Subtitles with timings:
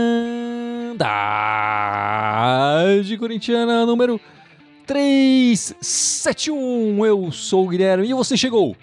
[3.18, 4.20] Corintiana número
[4.86, 7.04] 371.
[7.04, 8.76] Eu sou o Guilherme e você chegou,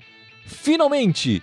[0.45, 1.41] finalmente,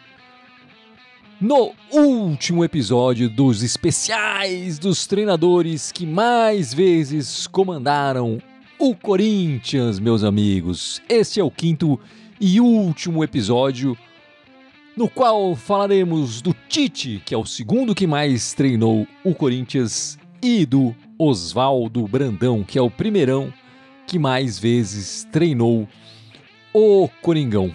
[1.43, 8.41] no último episódio dos especiais dos treinadores que mais vezes comandaram
[8.79, 11.03] o Corinthians, meus amigos.
[11.09, 11.99] Este é o quinto
[12.41, 13.99] e último episódio
[14.97, 20.65] no qual falaremos do Tite, que é o segundo que mais treinou o Corinthians, e
[20.65, 23.53] do Oswaldo Brandão, que é o primeirão
[24.07, 25.89] que mais vezes treinou
[26.73, 27.73] o Coringão.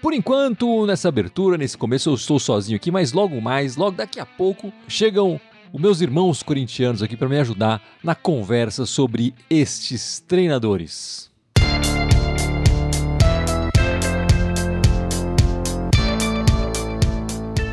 [0.00, 4.18] Por enquanto, nessa abertura, nesse começo, eu estou sozinho aqui, mas logo mais, logo daqui
[4.18, 5.38] a pouco, chegam
[5.70, 11.30] os meus irmãos corintianos aqui para me ajudar na conversa sobre estes treinadores.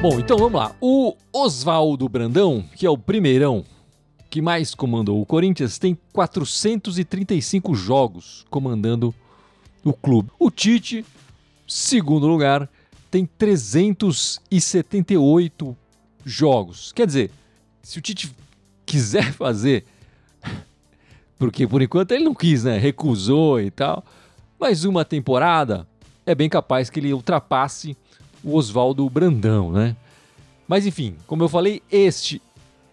[0.02, 0.76] Bom, então vamos lá.
[0.82, 3.64] O Oswaldo Brandão, que é o primeirão
[4.30, 9.16] que mais comandou o Corinthians, tem 435 jogos comandando
[9.82, 10.30] o clube.
[10.38, 11.06] O Tite,
[11.68, 12.70] segundo lugar,
[13.12, 15.78] tem 378
[16.26, 16.92] jogos.
[16.92, 17.32] Quer dizer,
[17.82, 18.32] se o Tite
[18.86, 19.86] quiser fazer,
[21.38, 22.78] porque por enquanto ele não quis, né?
[22.78, 24.06] Recusou e tal.
[24.60, 25.88] Mais uma temporada,
[26.26, 27.96] é bem capaz que ele ultrapasse
[28.44, 29.96] o Oswaldo Brandão, né?
[30.68, 32.42] Mas enfim, como eu falei, este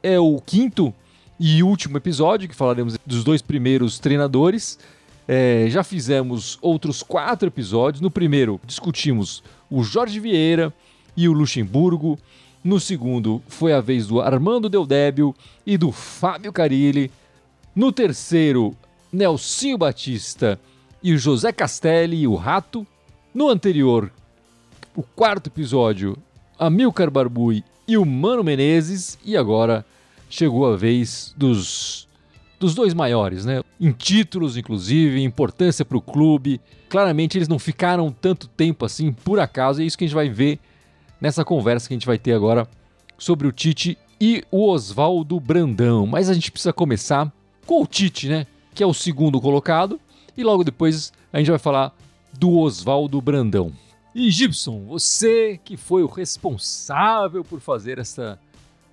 [0.03, 0.95] é o quinto
[1.41, 4.79] e último episódio que falaremos dos dois primeiros treinadores.
[5.27, 8.01] É, já fizemos outros quatro episódios.
[8.01, 10.73] No primeiro, discutimos o Jorge Vieira
[11.17, 12.19] e o Luxemburgo.
[12.63, 15.35] No segundo, foi a vez do Armando Deldébio
[15.67, 17.11] e do Fábio Carilli.
[17.75, 18.75] No terceiro,
[19.13, 20.59] Nelsinho Batista
[21.03, 22.87] e o José Castelli e o Rato.
[23.35, 24.11] No anterior,
[24.95, 26.17] o quarto episódio,
[26.59, 29.19] Amilcar Barbui e o Mano Menezes.
[29.25, 29.85] E agora
[30.31, 32.09] chegou a vez dos,
[32.59, 33.63] dos dois maiores, né?
[33.81, 36.61] Em títulos, inclusive, importância para o clube.
[36.89, 39.83] Claramente eles não ficaram tanto tempo assim por acaso.
[39.83, 40.59] É isso que a gente vai ver
[41.21, 42.67] nessa conversa que a gente vai ter agora
[43.19, 46.07] sobre o Tite e o Oswaldo Brandão.
[46.07, 47.33] Mas a gente precisa começar
[47.67, 48.47] com o Tite, né?
[48.75, 50.01] Que é o segundo colocado.
[50.37, 51.95] E logo depois a gente vai falar
[52.33, 53.73] do Oswaldo Brandão.
[54.15, 58.39] E Gibson, você que foi o responsável por fazer essa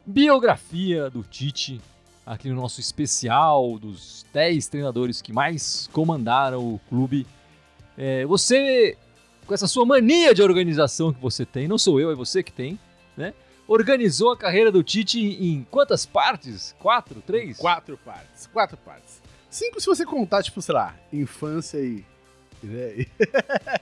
[0.05, 1.79] biografia do Tite
[2.31, 7.28] aqui no nosso especial dos 10 treinadores que mais comandaram o clube.
[7.97, 8.97] É, você,
[9.46, 12.53] com essa sua mania de organização que você tem, não sou eu, é você que
[12.53, 12.80] tem,
[13.18, 13.34] né?
[13.68, 16.74] Organizou a carreira do Tite em quantas partes?
[16.80, 17.22] Quatro?
[17.22, 17.58] Três?
[17.58, 18.47] Quatro partes.
[18.47, 19.22] Quatro partes.
[19.50, 22.06] Cinco se você contar, tipo, sei lá, infância e.
[22.64, 23.08] Né?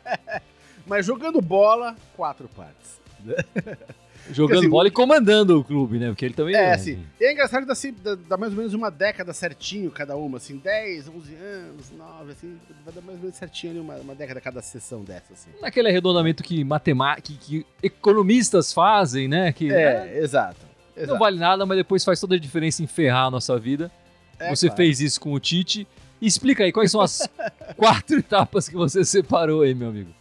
[0.87, 2.99] Mas jogando bola, quatro partes.
[4.31, 6.09] Jogando assim, bola e comandando o clube, né?
[6.09, 6.55] Porque ele também.
[6.55, 7.03] É, assim.
[7.19, 10.15] E é engraçado que dá, assim, dá, dá, mais ou menos uma década certinho cada
[10.15, 13.95] uma, assim, 10, 11 anos, 9, assim, vai dar mais ou menos certinho ali uma,
[13.95, 15.49] uma década cada sessão dessa, assim.
[15.61, 19.51] Naquele arredondamento que matemática, que, que economistas fazem, né?
[19.51, 20.17] Que, é, né?
[20.19, 20.59] exato,
[20.95, 21.11] exato.
[21.11, 23.91] Não vale nada, mas depois faz toda a diferença em ferrar a nossa vida.
[24.37, 24.77] É, você claro.
[24.77, 25.87] fez isso com o Tite.
[26.21, 27.27] Explica aí, quais são as
[27.75, 30.18] quatro etapas que você separou aí, meu amigo?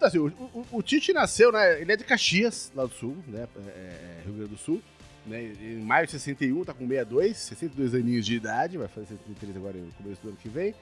[0.00, 1.78] Então, assim, o, o, o, Tite nasceu, né?
[1.78, 3.46] Ele é de Caxias, lá do Sul, né?
[3.66, 4.80] É, Rio Grande do Sul.
[5.26, 9.54] Né, em maio de 61, tá com 62, 62 aninhos de idade, vai fazer 63
[9.54, 10.74] agora no começo do ano que vem.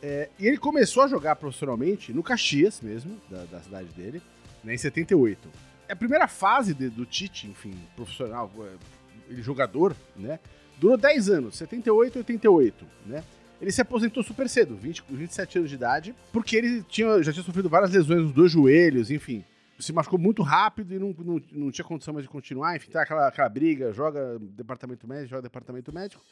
[0.00, 4.22] É, e ele começou a jogar profissionalmente no Caxias mesmo, da, da cidade dele,
[4.62, 5.48] né, em 78.
[5.88, 8.48] É a primeira fase de, do Tite, enfim, profissional,
[9.28, 10.38] ele jogador, né?
[10.78, 13.24] Durou 10 anos, 78 e 88, né?
[13.64, 17.42] Ele se aposentou super cedo, 20, 27 anos de idade, porque ele tinha, já tinha
[17.42, 19.42] sofrido várias lesões nos dois joelhos, enfim.
[19.78, 23.00] Se machucou muito rápido e não, não, não tinha condição mais de continuar, enfim, tá
[23.00, 26.22] aquela, aquela briga, joga departamento médico, joga departamento médico.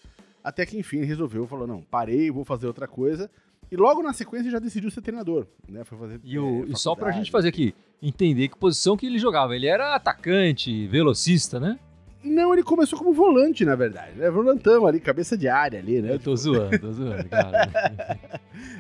[0.45, 3.31] Até que, enfim, ele resolveu, falou: não, parei, vou fazer outra coisa.
[3.71, 5.85] E logo na sequência já decidiu ser treinador, né?
[5.85, 6.21] Foi fazer.
[6.23, 9.57] E, o, é, e só pra gente fazer aqui, entender que posição que ele jogava.
[9.57, 11.79] Ele era atacante, velocista, né?
[12.23, 14.17] Não, ele começou como volante, na verdade.
[14.17, 14.31] Né?
[14.31, 16.15] Volantão ali, cabeça de área ali, né?
[16.15, 18.19] Eu tô zoando, tô zoando, cara.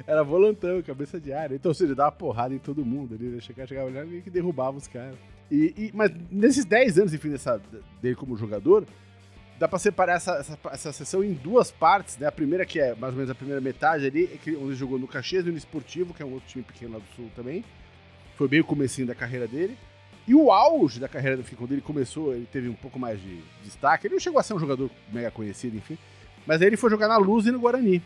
[0.06, 1.54] Era volantão, cabeça de área.
[1.54, 3.40] Então, se ele dava porrada em todo mundo ali, né?
[3.40, 5.16] chegava, chegava ali que derrubava os caras.
[5.50, 7.60] E, e, mas nesses 10 anos, enfim, dessa,
[8.00, 8.86] dele como jogador,
[9.58, 12.26] dá pra separar essa, essa, essa, sessão em duas partes, né?
[12.26, 14.74] A primeira, que é mais ou menos a primeira metade ali, é que, onde ele
[14.74, 17.30] jogou no Caxias e no Esportivo, que é um outro time pequeno lá do Sul
[17.34, 17.64] também.
[18.36, 19.76] Foi bem o comecinho da carreira dele.
[20.26, 23.20] E o auge da carreira do Fih, quando ele começou, ele teve um pouco mais
[23.20, 24.06] de destaque.
[24.06, 25.98] Ele não chegou a ser um jogador mega conhecido, enfim.
[26.46, 28.02] Mas aí ele foi jogar na Luz e no Guarani.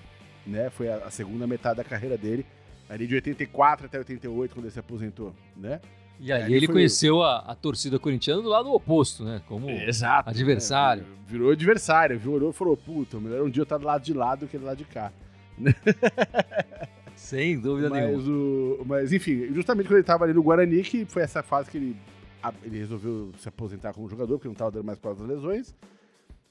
[0.47, 0.71] Né?
[0.71, 2.47] Foi a, a segunda metade da carreira dele.
[2.89, 5.81] Ali de 84 até 88, quando ele se aposentou, né?
[6.19, 9.43] E aí, ele, ele conheceu a, a, torcida corintiana do lado oposto, né?
[9.47, 11.03] Como Exato, adversário.
[11.03, 11.09] Né?
[11.27, 12.33] Virou adversário, viu?
[12.33, 14.57] Olhou e falou, puta, melhor um dia eu estar do lado de lá do que
[14.57, 15.13] do lado de cá.
[17.27, 18.23] Sem dúvida mas nenhuma.
[18.23, 21.77] O, mas, enfim, justamente quando ele estava ali no Guarani, que foi essa fase que
[21.77, 21.97] ele,
[22.63, 25.75] ele resolveu se aposentar como jogador, porque não estava dando mais quase as lesões.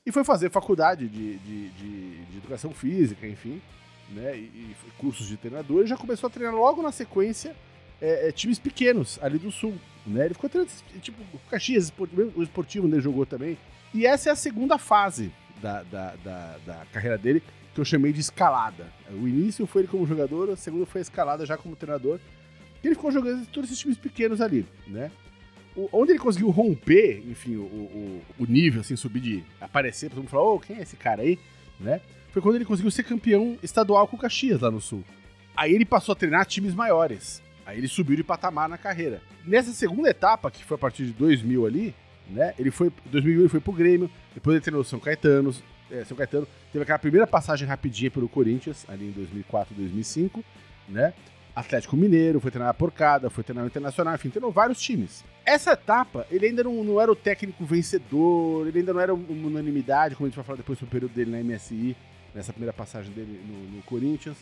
[0.05, 3.61] E foi fazer faculdade de, de, de, de educação física, enfim,
[4.09, 4.35] né?
[4.35, 5.85] E, e, cursos de treinador.
[5.85, 7.55] E já começou a treinar logo na sequência
[8.01, 9.75] é, é, times pequenos ali do sul.
[10.05, 10.25] Né?
[10.25, 11.17] Ele ficou treinando, tipo,
[11.49, 11.89] Caxias,
[12.35, 13.57] o esportivo ele jogou também.
[13.93, 15.31] E essa é a segunda fase
[15.61, 17.41] da, da, da, da carreira dele,
[17.75, 18.87] que eu chamei de escalada.
[19.11, 22.19] O início foi ele como jogador, a segunda foi a escalada já como treinador.
[22.81, 25.11] E ele ficou jogando todos esses times pequenos ali, né?
[25.75, 30.19] O, onde ele conseguiu romper, enfim, o, o, o, nível, assim, subir de aparecer, todo
[30.19, 31.37] mundo falar, ô, oh, quem é esse cara aí,
[31.77, 31.99] né?
[32.31, 35.03] Foi quando ele conseguiu ser campeão estadual com o Caxias lá no Sul.
[35.55, 37.43] Aí ele passou a treinar times maiores.
[37.65, 39.21] Aí ele subiu de patamar na carreira.
[39.45, 41.95] Nessa segunda etapa, que foi a partir de 2000 ali,
[42.29, 42.53] né?
[42.57, 45.53] Ele foi, em 2001 ele foi pro Grêmio, depois ele treinou São Caetano,
[45.91, 50.43] é, São Caetano, teve aquela primeira passagem rapidinha pelo Corinthians, ali em 2004, 2005,
[50.89, 51.13] né?
[51.55, 55.23] Atlético Mineiro, foi treinar Porcada, foi treinar Internacional, enfim, treinou vários times.
[55.45, 59.47] Essa etapa, ele ainda não, não era o técnico vencedor, ele ainda não era uma
[59.47, 61.95] unanimidade, como a gente vai falar depois sobre o período dele na MSI,
[62.33, 64.37] nessa primeira passagem dele no, no Corinthians.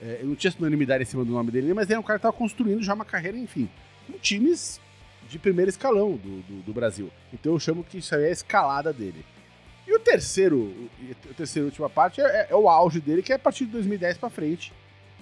[0.00, 2.26] É, não tinha unanimidade em cima do nome dele, mas ele é um cara que
[2.26, 3.68] estava construindo já uma carreira, enfim,
[4.06, 4.80] com times
[5.28, 7.10] de primeiro escalão do, do, do, Brasil.
[7.32, 9.24] Então eu chamo que isso aí é a escalada dele.
[9.86, 10.90] E o terceiro,
[11.30, 14.18] a terceira última parte é, é, o auge dele, que é a partir de 2010
[14.18, 14.72] para frente,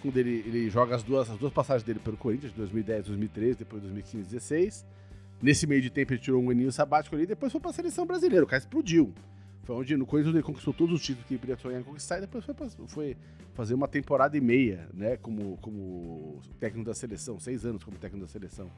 [0.03, 3.83] quando ele, ele joga as duas, as duas passagens dele pelo Corinthians, 2010, 2013, depois
[3.83, 4.87] 2015, 2016.
[5.43, 8.05] Nesse meio de tempo ele tirou um aninho sabático ali, depois foi para a seleção
[8.07, 9.15] brasileira, o cara explodiu.
[9.65, 12.19] Foi onde no Corinthians ele conquistou todos os títulos que ele podia sonhar em conquistar
[12.19, 12.55] e depois foi,
[12.87, 13.17] foi,
[13.55, 18.27] fazer uma temporada e meia, né, como, como técnico da seleção, seis anos como técnico
[18.27, 18.71] da seleção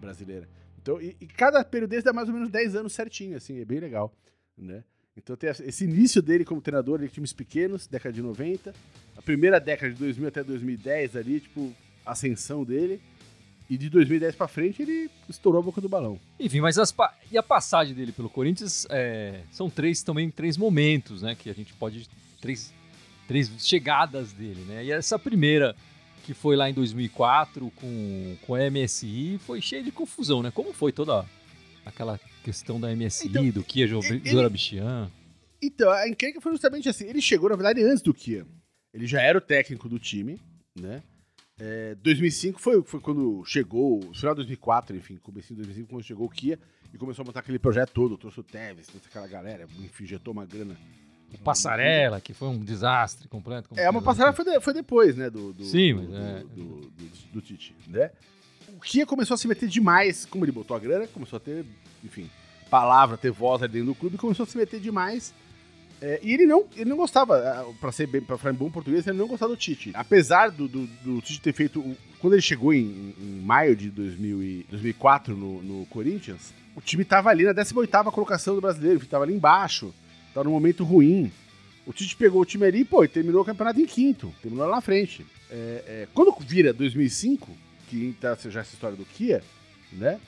[0.00, 0.48] brasileira.
[0.80, 3.64] Então, e, e, cada período desse dá mais ou menos 10 anos certinho, assim, é
[3.64, 4.14] bem legal,
[4.56, 4.84] né?
[5.16, 8.74] Então tem esse início dele como treinador de times pequenos, década de 90,
[9.16, 11.72] a primeira década de 2000 até 2010 ali, tipo,
[12.04, 13.00] ascensão dele.
[13.68, 16.20] E de 2010 para frente ele estourou a boca do balão.
[16.38, 16.94] Enfim, mas as
[17.32, 19.40] e a passagem dele pelo Corinthians é...
[19.50, 22.08] são três também três momentos, né, que a gente pode
[22.40, 22.72] três
[23.26, 24.84] três chegadas dele, né?
[24.84, 25.74] E essa primeira
[26.24, 30.50] que foi lá em 2004 com, com a MSI, foi cheio de confusão, né?
[30.50, 31.24] Como foi toda
[31.84, 35.10] aquela questão da MSI, então, do Kia Zorabichian?
[35.60, 37.04] Então, a encrenca foi justamente assim.
[37.04, 38.46] Ele chegou, na verdade, antes do Kia.
[38.94, 40.40] Ele já era o técnico do time,
[40.78, 41.02] né?
[41.58, 46.26] É, 2005 foi, foi quando chegou, final de 2004, enfim, começo de 2005, quando chegou
[46.26, 46.58] o Kia
[46.94, 50.32] e começou a montar aquele projeto todo, trouxe o Tevez, trouxe aquela galera, enfim, injetou
[50.32, 50.76] uma grana
[51.34, 53.68] o Passarela, que foi um desastre completo.
[53.76, 55.28] É, uma Passarela foi, de, foi depois, né?
[55.28, 56.38] Do, do Sim, do, mas é.
[56.40, 58.12] Do, do, do, Tite, né?
[58.76, 61.64] O Kia começou a se meter demais, como ele botou a grana, começou a ter,
[62.04, 62.30] enfim,
[62.68, 65.32] palavra, ter voz ali dentro do clube, começou a se meter demais.
[66.02, 68.70] É, e ele não, ele não gostava, é, para ser bem, pra falar em bom
[68.70, 69.92] português, ele não gostava do Tite.
[69.94, 71.82] Apesar do, do, do Tite ter feito.
[72.20, 77.02] Quando ele chegou em, em maio de 2000 e, 2004 no, no Corinthians, o time
[77.02, 79.94] tava ali na 18 colocação do brasileiro, tava ali embaixo
[80.36, 81.32] tá num momento ruim.
[81.86, 84.76] O Tite pegou o time ali pô, e terminou o campeonato em quinto, terminou lá
[84.76, 85.24] na frente.
[85.50, 85.54] É,
[85.86, 87.50] é, quando vira 2005,
[87.88, 89.42] que tá já essa história do Kia,
[89.92, 90.20] né?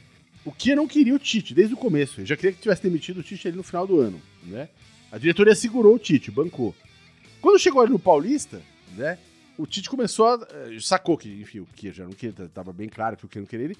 [0.45, 2.21] O Kia não queria o Tite desde o começo.
[2.21, 4.69] Ele já queria que tivesse demitido o Tite ali no final do ano, né?
[5.11, 6.75] A diretoria segurou o Tite, bancou.
[7.41, 8.63] Quando chegou ali no Paulista,
[8.97, 9.19] né?
[9.57, 10.47] O Tite começou a.
[10.51, 13.41] Eh, sacou que, enfim, o Kia já não queria, tava bem claro que o Kia
[13.41, 13.77] não queria ele.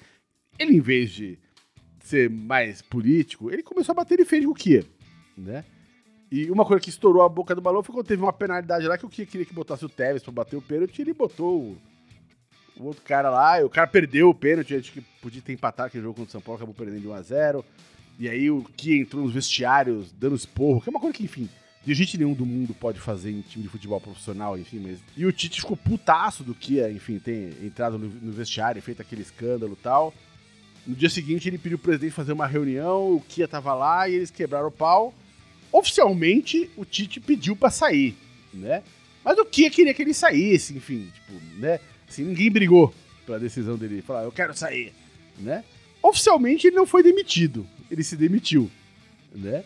[0.57, 1.39] Ele, em vez de
[2.03, 4.85] ser mais político, ele começou a bater de frente com o Kia,
[5.37, 5.63] né?
[6.31, 8.97] E uma coisa que estourou a boca do balão foi quando teve uma penalidade lá
[8.97, 11.77] que o Kia queria que botasse o Tevez pra bater o pênalti, ele botou o,
[12.79, 15.87] o outro cara lá, e o cara perdeu o pênalti, acho que podia ter empatado
[15.87, 17.63] aquele jogo contra o São Paulo, acabou perdendo de 1x0.
[18.17, 21.49] E aí o Kia entrou nos vestiários dando esporro, que é uma coisa que, enfim,
[21.85, 24.99] gente nenhum do mundo pode fazer em time de futebol profissional, enfim, mas...
[25.15, 29.21] E o Tite ficou putaço do Kia, enfim, ter entrado no, vestiário e feito aquele
[29.21, 30.13] escândalo e tal.
[30.85, 34.15] No dia seguinte ele pediu pro presidente fazer uma reunião, o Kia tava lá e
[34.15, 35.13] eles quebraram o pau
[35.71, 38.15] oficialmente o Tite pediu para sair,
[38.53, 38.83] né?
[39.23, 41.79] Mas o Kia queria que ele saísse, enfim, tipo, né?
[42.09, 42.93] Assim, ninguém brigou
[43.25, 44.91] pela decisão dele, falar, eu quero sair,
[45.37, 45.63] né?
[46.01, 48.69] Oficialmente ele não foi demitido, ele se demitiu,
[49.33, 49.63] né?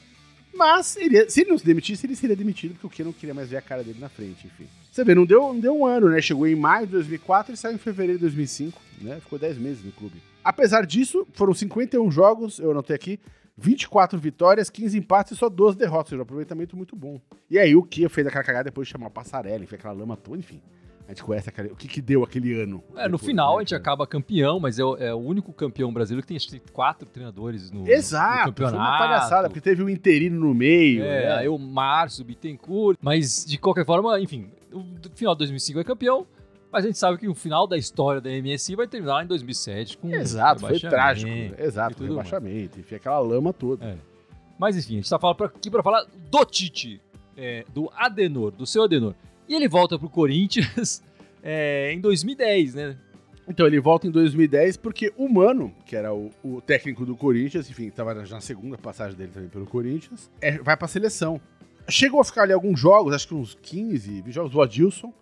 [0.53, 3.33] Mas ele, se ele não se demitisse, ele seria demitido porque o Kia não queria
[3.33, 4.67] mais ver a cara dele na frente, enfim.
[4.91, 6.21] Você vê, não deu, não deu um ano, né?
[6.21, 9.19] Chegou em maio de 2004 e saiu em fevereiro de 2005, né?
[9.19, 10.21] Ficou 10 meses no clube.
[10.43, 13.19] Apesar disso, foram 51 jogos, eu anotei aqui,
[13.57, 17.19] 24 vitórias, 15 empates e só 12 derrotas, um aproveitamento muito bom.
[17.49, 20.37] E aí o Kia fez aquela cagada depois de chamar passarela, fez aquela lama toda,
[20.37, 20.61] enfim.
[21.05, 22.81] A gente conhece aquele, o que, que deu aquele ano.
[22.95, 23.81] É, no depois, final né, a gente cara?
[23.81, 27.81] acaba campeão, mas é o, é o único campeão brasileiro que tem quatro treinadores no,
[27.81, 28.77] no Exato, campeonato.
[28.77, 31.03] foi uma palhaçada, porque teve um interino no meio.
[31.03, 31.35] É, né?
[31.35, 34.83] aí o Márcio, o Bittencourt, mas de qualquer forma, enfim, o
[35.13, 36.25] final de 2005 é campeão,
[36.71, 39.97] mas a gente sabe que o final da história da MSI vai terminar em 2007
[39.97, 41.29] com Exato, foi trágico.
[41.29, 42.09] e Exato, mais.
[42.09, 43.85] rebaixamento, enfim, aquela lama toda.
[43.85, 43.95] É.
[44.57, 47.01] Mas enfim, a gente tá pra- aqui pra falar do Tite,
[47.35, 49.13] é, do Adenor, do seu Adenor.
[49.47, 51.03] E ele volta pro Corinthians
[51.43, 52.97] é, em 2010, né?
[53.47, 57.69] Então ele volta em 2010 porque o Mano, que era o, o técnico do Corinthians,
[57.69, 61.41] enfim, estava na segunda passagem dele também pelo Corinthians, é, vai pra seleção.
[61.89, 65.13] Chegou a ficar ali alguns jogos, acho que uns 15, 20 jogos do Adilson,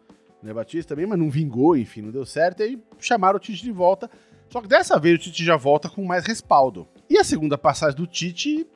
[0.43, 3.63] né, Batista também, mas não vingou, enfim, não deu certo, e aí chamaram o Tite
[3.63, 4.09] de volta.
[4.49, 6.87] Só que dessa vez o Tite já volta com mais respaldo.
[7.09, 8.67] E a segunda passagem do Tite,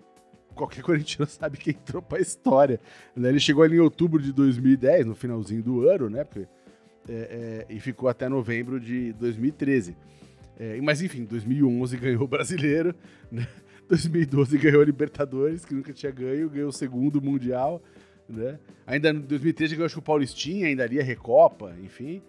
[0.56, 2.80] qualquer corintiano sabe que entrou pra história.
[3.16, 3.30] né?
[3.30, 6.24] Ele chegou ali em outubro de 2010, no finalzinho do ano, né?
[6.24, 6.48] Porque
[7.08, 9.96] é, é, e ficou até novembro de 2013.
[10.58, 12.96] É, mas enfim, 2011 ganhou o Brasileiro,
[13.32, 13.48] né?
[13.88, 17.82] 2012 ganhou a Libertadores, que nunca tinha ganho, ganhou o segundo Mundial,
[18.28, 18.58] né?
[18.88, 22.22] Ainda em 2013 ganhou acho que o Paulistinha, ainda ali a Recopa, enfim.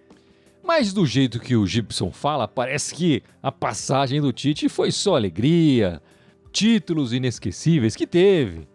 [0.62, 5.16] Mas do jeito que o Gibson fala, parece que a passagem do Tite foi só
[5.16, 6.02] alegria,
[6.56, 8.66] títulos inesquecíveis que teve.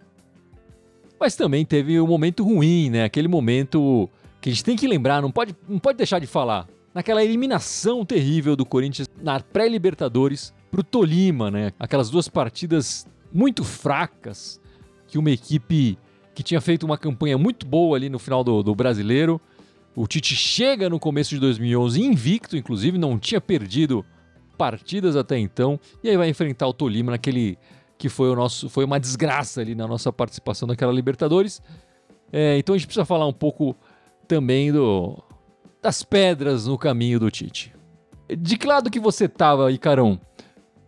[1.19, 3.05] Mas também teve um momento ruim, né?
[3.05, 4.07] Aquele momento
[4.39, 6.67] que a gente tem que lembrar, não pode, não pode deixar de falar.
[6.93, 11.73] Naquela eliminação terrível do Corinthians na pré-Libertadores pro Tolima, né?
[11.79, 14.61] Aquelas duas partidas muito fracas
[15.07, 15.97] que uma equipe
[16.35, 19.41] que tinha feito uma campanha muito boa ali no final do, do brasileiro.
[19.95, 24.05] O Tite chega no começo de 2011 invicto, inclusive, não tinha perdido
[24.61, 27.57] partidas até então, e aí vai enfrentar o Tolima naquele
[27.97, 31.59] que foi o nosso, foi uma desgraça ali na nossa participação naquela Libertadores.
[32.31, 33.75] É, então a gente precisa falar um pouco
[34.27, 35.17] também do
[35.81, 37.73] das pedras no caminho do Tite.
[38.37, 40.21] De que lado que você tava, Icarão?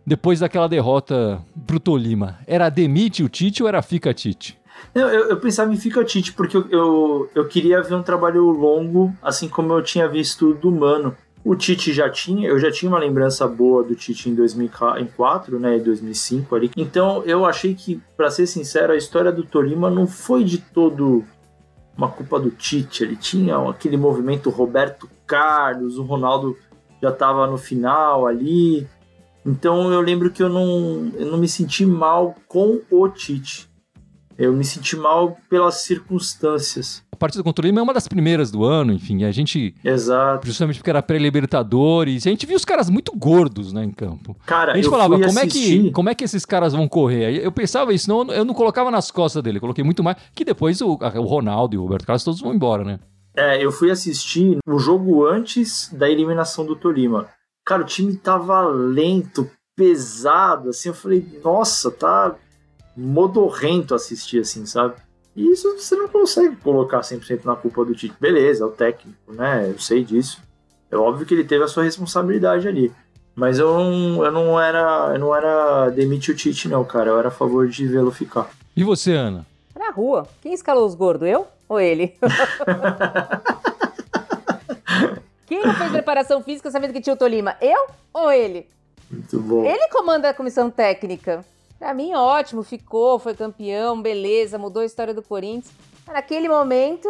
[0.06, 4.56] Depois daquela derrota pro Tolima, era demite o Tite ou era fica Tite?
[4.94, 9.12] Eu, eu pensava em Fica Tite, porque eu, eu, eu queria ver um trabalho longo,
[9.20, 11.16] assim como eu tinha visto do Mano.
[11.44, 15.78] O Tite já tinha, eu já tinha uma lembrança boa do Tite em 2004, né,
[15.78, 16.70] 2005 ali.
[16.74, 21.22] Então eu achei que, para ser sincero, a história do Tolima não foi de todo
[21.96, 23.04] uma culpa do Tite.
[23.04, 26.56] Ele tinha aquele movimento Roberto Carlos, o Ronaldo
[27.02, 28.88] já estava no final ali.
[29.44, 33.68] Então eu lembro que eu não, eu não me senti mal com o Tite.
[34.38, 37.02] Eu me senti mal pelas circunstâncias.
[37.12, 40.44] A partida contra o Tolima é uma das primeiras do ano, enfim, a gente Exato.
[40.44, 44.36] justamente porque era pré-Libertadores, a gente viu os caras muito gordos, né, em campo.
[44.44, 45.92] Cara, A gente falava, como é, que, assistir...
[45.92, 47.36] como é que esses caras vão correr?
[47.44, 50.80] Eu pensava isso, não, eu não colocava nas costas dele, coloquei muito mais, que depois
[50.80, 52.98] o, o Ronaldo e o Roberto Carlos todos vão embora, né?
[53.36, 57.28] É, eu fui assistir o jogo antes da eliminação do Tolima.
[57.64, 62.36] Cara, o time tava lento, pesado, assim, eu falei, nossa, tá
[62.96, 64.94] modorrento assistir, assim, sabe?
[65.36, 68.14] E isso você não consegue colocar 100% na culpa do Tite.
[68.20, 69.68] Beleza, é o técnico, né?
[69.68, 70.40] Eu sei disso.
[70.90, 72.92] É óbvio que ele teve a sua responsabilidade ali.
[73.34, 75.10] Mas eu não, eu não era.
[75.12, 77.10] Eu não era demite o Tite, não, cara.
[77.10, 78.48] Eu era a favor de vê-lo ficar.
[78.76, 79.44] E você, Ana?
[79.76, 80.28] Na rua.
[80.40, 81.28] Quem escalou os gordos?
[81.28, 82.14] Eu ou ele?
[85.46, 87.56] Quem não fez preparação física sabendo que tinha o Tolima?
[87.60, 88.68] Eu ou ele?
[89.10, 89.64] Muito bom.
[89.64, 91.44] Ele comanda a comissão técnica.
[91.84, 95.70] Pra mim, ótimo, ficou, foi campeão, beleza, mudou a história do Corinthians.
[96.06, 97.06] Mas naquele momento,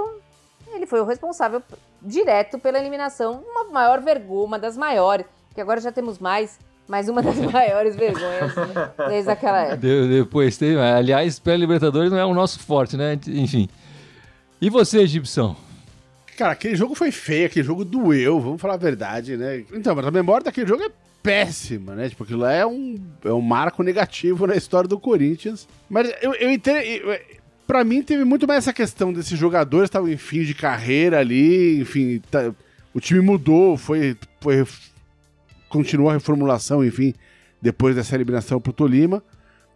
[0.74, 1.62] ele foi o responsável
[2.02, 7.08] direto pela eliminação, uma maior vergonha, uma das maiores, que agora já temos mais, mas
[7.08, 9.76] uma das maiores vergonhas né, desde aquela época.
[9.76, 10.76] De- depois tem.
[10.76, 13.16] Aliás, pré-Libertadores não é o nosso forte, né?
[13.28, 13.68] Enfim.
[14.60, 15.54] E você, Gibson?
[16.36, 19.64] Cara, aquele jogo foi feio, aquele jogo doeu, vamos falar a verdade, né?
[19.72, 20.90] Então, mas a memória daquele jogo é
[21.24, 22.08] péssima, né?
[22.10, 25.66] Tipo, aquilo lá é um, é um marco negativo na história do Corinthians.
[25.88, 26.76] Mas eu, eu entendo.
[26.80, 27.18] eu-
[27.66, 31.80] Pra mim, teve muito mais essa questão desses jogadores estavam em fim de carreira ali,
[31.80, 32.52] enfim, tá-
[32.92, 34.66] o time mudou, foi, foi.
[35.70, 37.14] Continuou a reformulação, enfim,
[37.62, 39.22] depois dessa eliminação pro Tolima.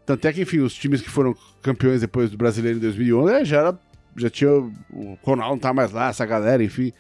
[0.05, 3.45] Tanto é que, enfim, os times que foram campeões depois do brasileiro em 2011 né,
[3.47, 3.79] já era
[4.19, 4.51] já tinha.
[4.51, 6.93] O Ronaldo não tá mais lá, essa galera, enfim.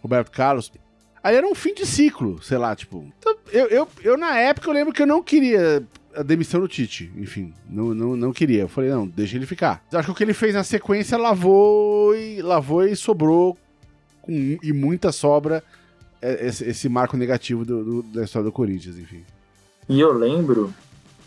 [0.00, 0.72] Roberto Carlos.
[1.22, 3.06] Aí era um fim de ciclo, sei lá, tipo.
[3.18, 5.82] Então, eu, eu, eu, na época, eu lembro que eu não queria
[6.14, 7.12] a demissão do Tite.
[7.16, 8.62] Enfim, não, não, não queria.
[8.62, 9.84] Eu falei, não, deixa ele ficar.
[9.92, 13.56] Acho que o que ele fez na sequência lavou e lavou e sobrou
[14.20, 15.62] com, e muita sobra
[16.20, 19.24] é, esse, esse marco negativo do, do, da história do Corinthians, enfim.
[19.88, 20.72] E eu lembro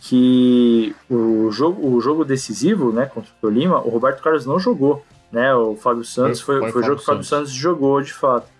[0.01, 5.03] que o jogo, o jogo decisivo, né, contra o Tolima, o Roberto Carlos não jogou,
[5.31, 5.53] né?
[5.55, 8.54] O Fábio Santos foi, foi, foi o jogo que o Fábio Santos jogou, de fato.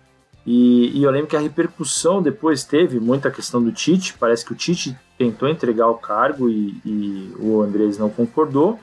[0.46, 4.14] E, e, eu lembro que a repercussão depois teve muita questão do Tite.
[4.14, 8.78] Parece que o Tite tentou entregar o cargo e, e o Andrés não concordou.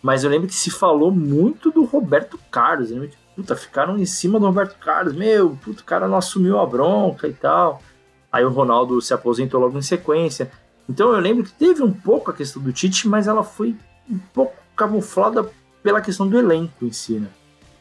[0.00, 2.92] Mas eu lembro que se falou muito do Roberto Carlos.
[2.92, 5.12] Eu que, puta, ficaram em cima do Roberto Carlos.
[5.12, 7.82] Meu, puta, o cara não assumiu a bronca e tal.
[8.30, 10.52] Aí o Ronaldo se aposentou logo em sequência.
[10.88, 13.76] Então eu lembro que teve um pouco a questão do Tite, mas ela foi
[14.08, 15.50] um pouco camuflada
[15.82, 17.28] pela questão do elenco em si, né?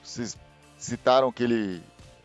[0.04, 0.38] Vocês
[0.78, 1.82] citaram que ele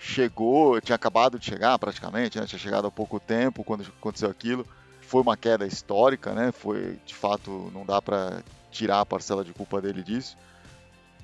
[0.07, 2.47] chegou, tinha acabado de chegar praticamente, né?
[2.47, 4.67] tinha chegado há pouco tempo quando aconteceu aquilo.
[5.01, 6.51] Foi uma queda histórica, né?
[6.53, 10.37] Foi, de fato, não dá para tirar a parcela de culpa dele disso.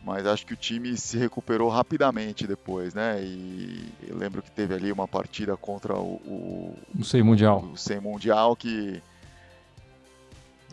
[0.05, 3.23] Mas acho que o time se recuperou rapidamente depois, né?
[3.23, 6.15] E eu lembro que teve ali uma partida contra o.
[6.27, 7.65] O, o Sem Mundial.
[7.73, 9.01] O Sem Mundial que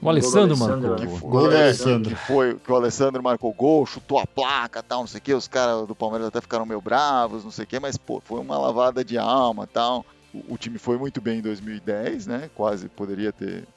[0.02, 0.96] o Alessandro marcou.
[0.96, 2.10] Que foi, gol do é, Alessandro.
[2.10, 5.34] Que, foi, que o Alessandro marcou gol, chutou a placa tal, não sei o que.
[5.34, 8.40] Os caras do Palmeiras até ficaram meio bravos, não sei o que, mas pô, foi
[8.40, 10.06] uma lavada de alma tal.
[10.34, 12.50] O, o, time foi muito bem em 2010, né?
[12.56, 13.68] Quase poderia ter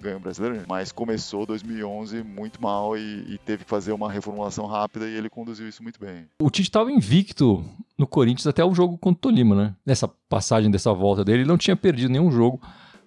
[0.00, 4.64] ganho o brasileiro, mas começou 2011 muito mal e, e, teve que fazer uma reformulação
[4.66, 6.26] rápida e ele conduziu isso muito bem.
[6.40, 7.64] O Tite estava invicto
[7.96, 9.74] no Corinthians até o jogo contra o Tolima, né?
[9.84, 12.60] Nessa passagem dessa volta dele, ele não tinha perdido nenhum jogo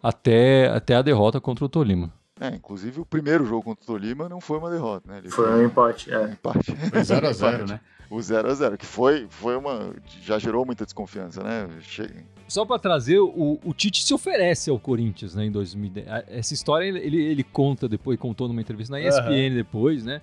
[0.04, 2.12] até, até a derrota contra o Tolima.
[2.42, 5.20] É, inclusive o primeiro jogo contra o Tolima não foi uma derrota, né?
[5.20, 6.18] Ele foi, foi um empate, é.
[6.18, 6.76] Um empate.
[6.76, 7.80] Foi 0x0, né?
[8.10, 9.94] O 0x0, que foi, foi uma.
[10.24, 11.70] já gerou muita desconfiança, né?
[11.82, 12.26] Chega.
[12.48, 16.08] Só para trazer, o, o Tite se oferece ao Corinthians, né, em 2010.
[16.28, 19.56] Essa história ele, ele conta depois, contou numa entrevista na ESPN uhum.
[19.56, 20.20] depois, né?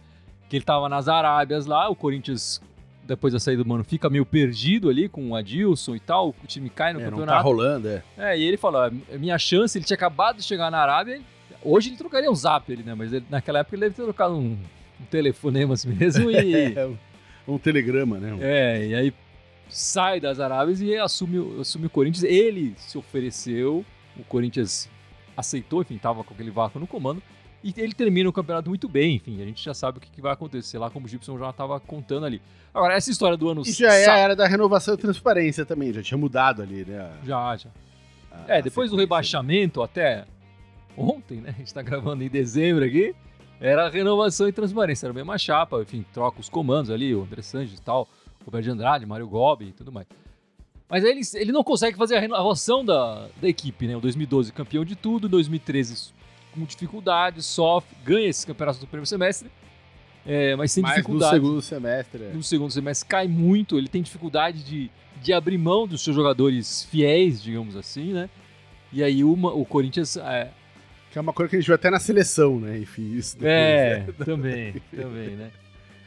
[0.50, 2.60] Que ele tava nas Arábias lá, o Corinthians
[3.06, 6.46] depois da saída do Mano, fica meio perdido ali com o Adilson e tal, o
[6.46, 7.30] time cai no é, campeonato.
[7.30, 8.02] Não tá rolando, é.
[8.18, 11.22] É, e ele falou, minha chance, ele tinha acabado de chegar na Arábia,
[11.62, 12.94] Hoje ele trocaria um zap, ele, né?
[12.94, 14.56] Mas ele, naquela época ele deve ter trocado um,
[15.00, 16.74] um telefonema assim mesmo e.
[16.78, 16.90] É,
[17.46, 18.36] um telegrama, né?
[18.40, 19.14] É, e aí
[19.68, 22.24] sai das Arábias e assume, assume o Corinthians.
[22.24, 23.84] Ele se ofereceu,
[24.16, 24.88] o Corinthians
[25.36, 27.22] aceitou, enfim, tava com aquele vácuo no comando.
[27.62, 30.20] E ele termina o campeonato muito bem, enfim, a gente já sabe o que, que
[30.20, 32.40] vai acontecer lá, como o Gibson já estava contando ali.
[32.72, 33.62] Agora, essa história do ano...
[33.66, 37.10] E já é a era da renovação e transparência também, já tinha mudado ali, né?
[37.24, 37.70] Já, já.
[38.30, 40.24] A, é, depois do rebaixamento até
[40.98, 41.50] ontem, né?
[41.50, 43.14] A gente tá gravando em dezembro aqui.
[43.60, 47.42] Era renovação e transparência, era a mesma chapa, enfim, troca os comandos ali, o André
[47.42, 48.08] Sanches e tal,
[48.44, 50.06] Roberto de Andrade, Mário Gobi e tudo mais.
[50.88, 53.96] Mas aí ele, ele não consegue fazer a renovação da, da equipe, né?
[53.96, 56.12] O 2012 campeão de tudo, 2013
[56.54, 59.50] com dificuldade, sofre, ganha esses campeonatos do primeiro semestre,
[60.24, 61.36] é, mas sem mas dificuldade.
[61.36, 62.24] no segundo semestre.
[62.24, 62.32] É.
[62.32, 64.90] No segundo semestre cai muito, ele tem dificuldade de,
[65.22, 68.30] de abrir mão dos seus jogadores fiéis, digamos assim, né?
[68.92, 70.50] E aí uma, o Corinthians é,
[71.10, 72.78] que é uma coisa que a gente viu até na seleção, né?
[72.78, 74.14] Enfim, isso depois, É, né?
[74.24, 75.50] também, também, né?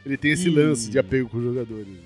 [0.04, 0.50] Ele tem esse e...
[0.50, 1.86] lance de apego com os jogadores.
[1.86, 1.98] Né?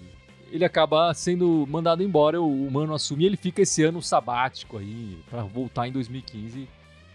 [0.50, 5.18] Ele acaba sendo mandado embora, o Mano assume e ele fica esse ano sabático aí,
[5.28, 6.68] para voltar em 2015.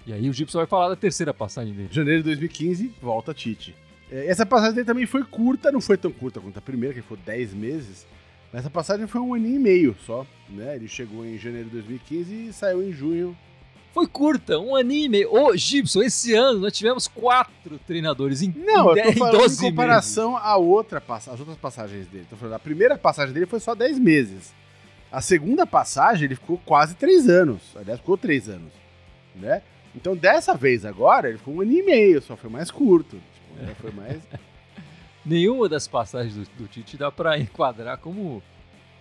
[0.06, 1.90] E aí o Gibson vai falar da terceira passagem dele.
[1.92, 3.76] Janeiro de 2015, volta Tite.
[4.12, 7.02] É, essa passagem dele também foi curta, não foi tão curta quanto a primeira, que
[7.02, 8.06] foi 10 meses.
[8.52, 10.76] Mas essa passagem foi um aninho e meio só, né?
[10.76, 13.38] Ele chegou em janeiro de 2015 e saiu em junho
[13.94, 15.26] foi curta, um anime.
[15.26, 20.38] Ô, Gibson, esse ano nós tivemos quatro treinadores em Não, eu tô falando em comparação
[20.38, 22.26] à outra, às outras passagens dele.
[22.30, 24.54] Tô falando, a primeira passagem dele foi só 10 meses.
[25.12, 27.62] A segunda passagem ele ficou quase 3 anos.
[27.76, 28.72] Aliás, ficou 3 anos.
[29.36, 29.62] Né?
[29.94, 33.18] Então, dessa vez agora, ele ficou um ano e meio, só foi mais curto.
[33.34, 33.76] Tipo, né?
[33.80, 34.22] foi mais...
[35.26, 38.42] Nenhuma das passagens do, do Tite dá para enquadrar como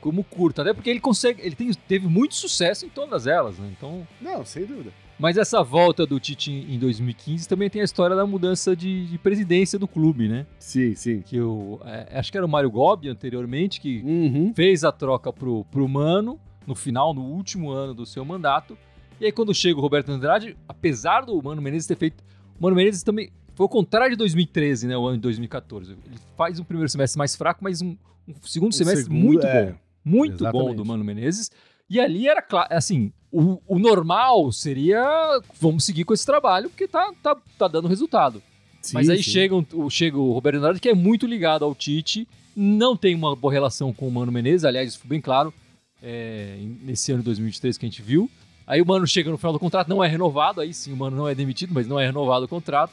[0.01, 3.71] como curta, até porque ele consegue, ele tem, teve muito sucesso em todas elas, né?
[3.77, 4.93] Então, não, sem dúvida.
[5.21, 9.19] Mas essa volta do Tite em 2015 também tem a história da mudança de, de
[9.19, 10.47] presidência do clube, né?
[10.59, 11.21] Sim, sim.
[11.21, 14.55] Que eu é, acho que era o Mário Gobi anteriormente que uhum.
[14.55, 18.79] fez a troca pro, pro Mano no final, no último ano do seu mandato.
[19.21, 22.25] E aí quando chega o Roberto Andrade, apesar do Mano Menezes ter feito,
[22.59, 24.97] o Mano Menezes também foi o contrário de 2013, né?
[24.97, 25.93] O ano de 2014.
[25.93, 27.95] Ele faz um primeiro semestre mais fraco, mas um,
[28.27, 29.67] um segundo semestre segundo, muito é...
[29.67, 30.69] bom muito Exatamente.
[30.69, 31.51] bom do Mano Menezes.
[31.89, 36.87] E ali era claro, assim, o, o, normal seria vamos seguir com esse trabalho, porque
[36.87, 38.43] tá, tá, tá dando resultado.
[38.81, 42.29] Sim, Mas aí chega, o, chega o Roberto Andrade, que é muito ligado ao Tite,
[42.55, 45.53] não tem uma boa relação com o Mano Menezes, aliás, isso foi bem claro
[46.03, 48.31] é, nesse ano de 2023 que a gente viu.
[48.67, 51.17] Aí o Mano chega no final do contrato, não é renovado, aí sim o Mano
[51.17, 52.93] não é demitido, mas não é renovado o contrato.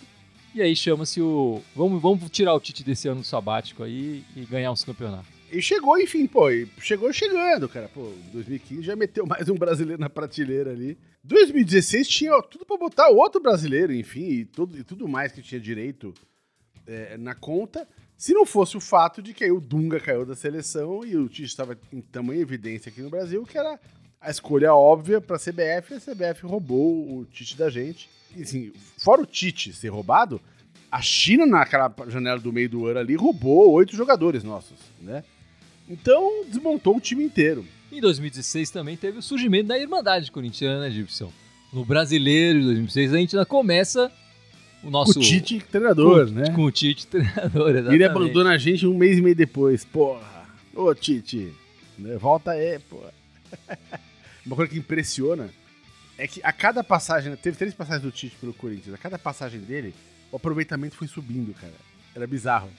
[0.56, 1.62] E aí chama-se o.
[1.76, 5.37] Vamos, vamos tirar o Tite desse ano sabático aí e ganhar uns campeonatos.
[5.52, 6.48] E chegou, enfim, pô,
[6.80, 7.88] chegou chegando, cara.
[7.88, 10.98] Pô, 2015 já meteu mais um brasileiro na prateleira ali.
[11.24, 15.60] 2016 tinha tudo pra botar outro brasileiro, enfim, e tudo, e tudo mais que tinha
[15.60, 16.14] direito
[16.86, 17.88] é, na conta.
[18.18, 21.30] Se não fosse o fato de que aí o Dunga caiu da seleção e o
[21.30, 23.80] Tite estava em tamanha evidência aqui no Brasil, que era
[24.20, 28.10] a escolha óbvia pra CBF, e a CBF roubou o Tite da gente.
[28.36, 30.42] E, assim, fora o Tite ser roubado,
[30.92, 35.24] a China, naquela janela do meio do ano ali, roubou oito jogadores nossos, né?
[35.89, 37.65] Então, desmontou o time inteiro.
[37.91, 41.32] Em 2016 também teve o surgimento da Irmandade Corintiana, né, Gibson?
[41.71, 44.12] No Brasileiro de 2016 a gente ainda começa
[44.84, 45.13] o nosso...
[45.13, 46.52] Com o Tite treinador, com, né?
[46.52, 47.95] Com o Tite treinador, exatamente.
[47.95, 49.86] Ele abandona a gente um mês e meio depois.
[49.86, 50.45] Porra.
[50.76, 51.54] Ô, Tite.
[51.97, 53.13] né, Volta aí, porra.
[54.45, 55.50] Uma coisa que impressiona
[56.17, 57.36] é que a cada passagem...
[57.38, 58.93] Teve três passagens do Tite pelo Corinthians.
[58.93, 59.93] A cada passagem dele,
[60.32, 61.73] o aproveitamento foi subindo, cara.
[62.13, 62.69] Era bizarro.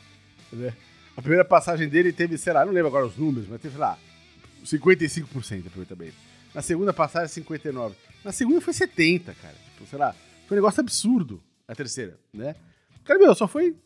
[0.52, 0.72] Né?
[1.18, 3.80] A primeira passagem dele teve, sei lá, não lembro agora os números, mas teve, sei
[3.80, 3.98] lá,
[4.64, 6.14] 55% de aproveitamento.
[6.54, 7.92] Na segunda passagem, 59%.
[8.24, 9.56] Na segunda foi 70%, cara.
[9.74, 10.14] Tipo, sei lá,
[10.46, 11.42] foi um negócio absurdo.
[11.66, 12.54] A terceira, né?
[13.04, 13.76] Cara, meu, só foi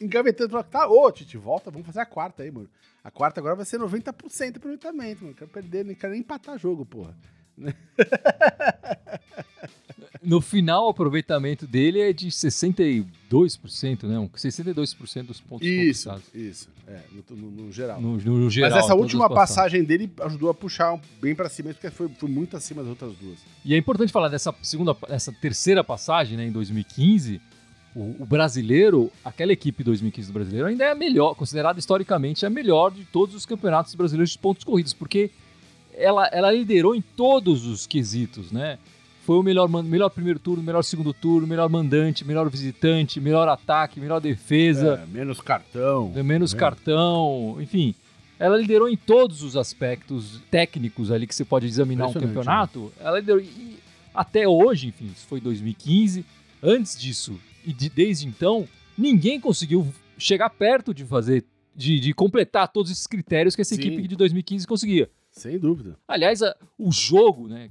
[0.00, 0.62] engavetando.
[0.62, 2.70] Tá, ô, Tite, volta, vamos fazer a quarta aí, mano.
[3.02, 5.34] A quarta agora vai ser 90% de aproveitamento, mano.
[5.34, 7.18] Quero perder, não quero nem empatar jogo, porra.
[10.22, 14.18] No final, o aproveitamento dele é de 62%, né?
[14.18, 16.22] Um 62% dos pontos Isso, conquistados.
[16.34, 16.68] isso.
[16.86, 18.00] É, no, no- no geral.
[18.00, 18.70] No, no- geral.
[18.70, 22.56] Mas essa última passagem dele ajudou a puxar bem pra cima, porque foi, foi muito
[22.56, 23.38] acima das outras duas.
[23.64, 27.40] E é importante falar dessa segunda, dessa terceira passagem, né, em 2015.
[27.94, 32.50] O, o brasileiro, aquela equipe 2015 do brasileiro ainda é a melhor, considerada historicamente a
[32.50, 35.30] melhor de todos os campeonatos brasileiros de pontos corridos, porque
[35.92, 38.78] ela, ela liderou em todos os quesitos, né?
[39.24, 43.98] Foi o melhor, melhor primeiro turno, melhor segundo turno, melhor mandante, melhor visitante, melhor ataque,
[43.98, 45.02] melhor defesa.
[45.02, 46.10] É, menos cartão.
[46.22, 46.60] menos né?
[46.60, 47.94] cartão, enfim.
[48.38, 52.92] Ela liderou em todos os aspectos técnicos ali que você pode examinar um campeonato.
[53.00, 53.40] Ela liderou.
[53.40, 53.78] E
[54.14, 56.24] até hoje, enfim, isso foi 2015.
[56.62, 59.86] Antes disso, e de- desde então, ninguém conseguiu
[60.18, 63.80] chegar perto de fazer, de, de completar todos esses critérios que essa Sim.
[63.80, 65.08] equipe de 2015 conseguia.
[65.30, 65.96] Sem dúvida.
[66.06, 67.70] Aliás, a- o jogo, né,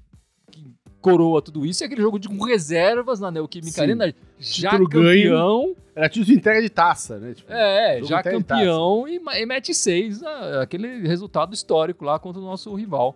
[0.52, 0.66] que
[1.04, 3.82] coroa tudo isso é aquele jogo de com reservas na Neoquímica Sim.
[3.82, 5.06] Arena, já Título ganho.
[5.34, 5.76] campeão.
[5.96, 7.34] Era título de entrega de taça, né?
[7.36, 10.22] Tipo, É, Jogo já campeão e, e mete seis,
[10.62, 13.16] aquele resultado histórico lá contra o nosso rival,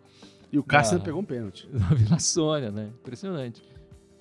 [0.51, 1.01] E o Cássio Ah.
[1.01, 1.67] pegou um pênalti.
[1.73, 2.89] da Vila Sônia, né?
[3.01, 3.61] Impressionante.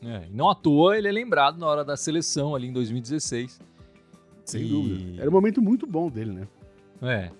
[0.04, 3.60] É, não à toa ele é lembrado na hora da seleção ali em 2016.
[4.44, 5.20] Sem E- dúvida.
[5.22, 6.48] Era um momento muito bom dele, né?
[7.02, 7.30] É.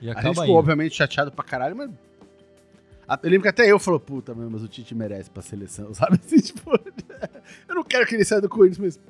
[0.00, 1.90] E A gente ficou, obviamente, chateado pra caralho, mas.
[3.08, 6.18] Eu lembro que até eu falo, puta, mas o Tite merece pra seleção, sabe?
[6.24, 6.70] Assim, tipo,
[7.68, 9.00] eu não quero que ele saia do Corinthians, mas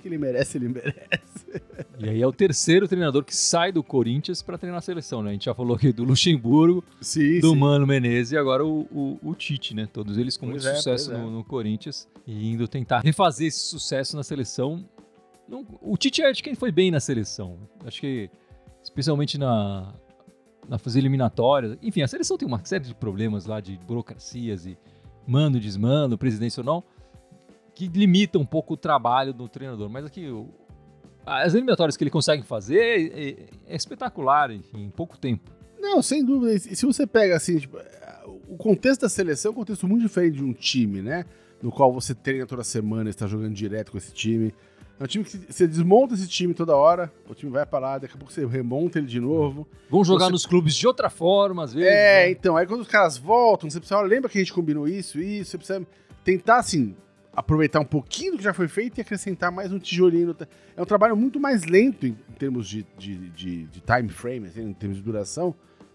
[0.00, 1.22] que ele merece, ele merece.
[1.98, 5.30] E aí é o terceiro treinador que sai do Corinthians para treinar a seleção, né?
[5.30, 7.56] A gente já falou aqui do Luxemburgo, Sim, do sim.
[7.56, 9.86] Mano Menezes e agora o, o, o Tite, né?
[9.92, 11.18] Todos eles com Pois muito é, sucesso é.
[11.18, 14.84] no, no Corinthians e indo tentar refazer esse sucesso na seleção.
[15.48, 17.56] Não- o Tite acho que ele foi bem na seleção.
[17.86, 18.28] Acho que
[18.82, 19.94] especialmente na
[20.72, 21.76] na fazer eliminatórias.
[21.82, 24.78] Enfim, a seleção tem uma série de problemas lá de burocracias e
[25.26, 26.82] mando, desmando, presidência ou não,
[27.74, 29.90] que limitam um pouco o trabalho do treinador.
[29.90, 30.26] Mas aqui
[31.26, 35.50] as eliminatórias que ele consegue fazer é, é- é espetacular, enfim, em pouco tempo.
[35.78, 36.54] Não, sem dúvida.
[36.54, 37.76] E se você pega assim, tipo,
[38.48, 41.26] o contexto da seleção é um contexto muito diferente de um time, né?
[41.62, 44.54] No qual você treina toda semana, está jogando direto com esse time.
[45.00, 48.14] É um time que você desmonta esse time toda hora, o time vai lá, daqui
[48.14, 49.66] a pouco você remonta ele de novo.
[49.90, 51.90] Vão jogar Você- nos clubes de outra forma, às vezes.
[51.90, 52.30] É, né?
[52.30, 55.50] então, aí quando os caras voltam, você precisa, lembra que a gente combinou isso, isso,
[55.50, 55.86] você precisa
[56.24, 56.94] tentar, assim,
[57.34, 60.36] aproveitar um pouquinho do que já foi feito e acrescentar mais um tijolinho.
[60.76, 64.62] É um trabalho muito mais lento em, termos de, de, de- de time frame, assim,
[64.62, 65.52] em termos de duração,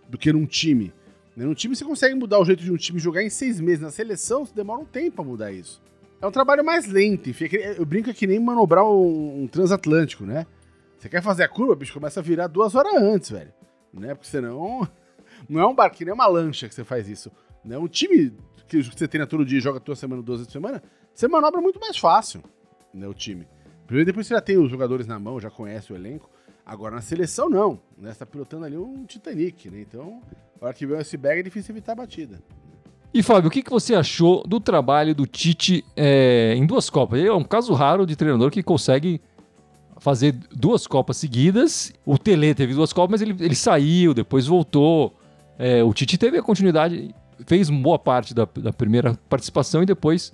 [0.10, 0.92] do que num time.
[1.36, 3.80] Num time você consegue mudar o jeito de um time jogar em seis meses.
[3.82, 5.80] Na seleção, você demora um tempo pra mudar isso.
[6.22, 10.46] É um trabalho mais lento, é Eu brinco que nem manobrar um, um transatlântico, né?
[10.98, 13.54] Você quer fazer a curva, bicho, começa a virar duas horas antes, velho.
[13.94, 14.16] Né?
[14.16, 14.88] Porque senão
[15.48, 17.32] não é um barquinho, não é uma lancha que você faz isso.
[17.64, 17.78] Né?
[17.78, 18.34] Um time
[18.68, 21.62] que você treina todo dia e joga toda semana, duas vezes por semana, você manobra
[21.62, 22.44] muito mais fácil,
[22.94, 23.48] né, o time.
[23.86, 26.30] Primeiro, depois você já tem os jogadores na mão, já conhece o elenco.
[26.66, 27.80] Agora, na seleção, não.
[27.98, 28.12] Né?
[28.12, 29.80] Você tá pilotando ali um Titanic, né?
[29.80, 30.22] Então,
[30.60, 32.44] a hora que vem o iceberg é difícil evitar a batida.
[33.18, 37.18] E Fábio, o que, que você achou do trabalho do Tite é, em duas Copas?
[37.18, 39.20] Ele é um caso raro de treinador que consegue
[39.98, 41.92] fazer duas Copas seguidas.
[42.06, 45.16] O Tele teve duas Copas, mas ele, ele saiu, depois voltou.
[45.58, 47.10] É, o Tite teve a continuidade,
[47.48, 50.32] fez boa parte da, da primeira participação e depois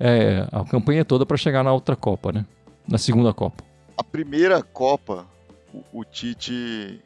[0.00, 2.44] é, a campanha toda para chegar na outra Copa, né?
[2.88, 3.62] Na segunda Copa.
[3.96, 5.24] A primeira Copa,
[5.72, 7.00] o, o Tite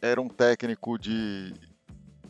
[0.00, 1.52] era um técnico de,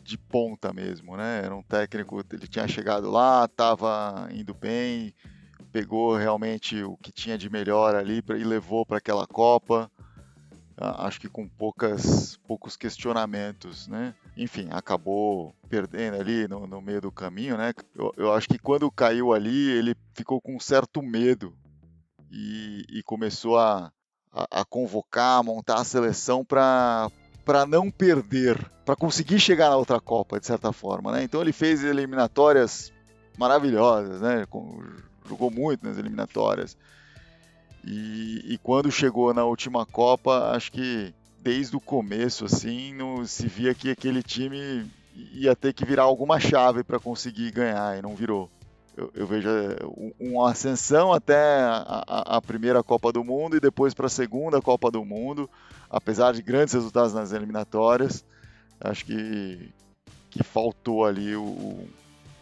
[0.03, 1.41] de ponta mesmo, né?
[1.43, 5.13] Era um técnico, ele tinha chegado lá, estava indo bem,
[5.71, 9.89] pegou realmente o que tinha de melhor ali pra, e levou para aquela Copa.
[10.75, 14.13] Acho que com poucas, poucos questionamentos, né?
[14.35, 17.73] Enfim, acabou perdendo ali no, no meio do caminho, né?
[17.95, 21.55] Eu, eu, acho que quando caiu ali, ele ficou com um certo medo
[22.31, 23.91] e, e começou a,
[24.31, 27.09] a, a convocar, montar a seleção para
[27.45, 31.23] para não perder, para conseguir chegar na outra Copa, de certa forma, né?
[31.23, 32.91] Então ele fez eliminatórias
[33.37, 34.45] maravilhosas, né?
[35.27, 36.77] Jogou muito nas eliminatórias.
[37.85, 43.73] E, e, quando chegou na última Copa, acho que desde o começo, assim, se via
[43.73, 44.89] que aquele time
[45.33, 48.49] ia ter que virar alguma chave para conseguir ganhar e não virou.
[48.95, 49.77] Eu, eu vejo é,
[50.19, 54.61] uma ascensão até a, a, a primeira Copa do Mundo e depois para a segunda
[54.61, 55.49] Copa do Mundo
[55.93, 58.25] apesar de grandes resultados nas eliminatórias,
[58.81, 59.69] acho que,
[60.31, 61.87] que faltou ali o,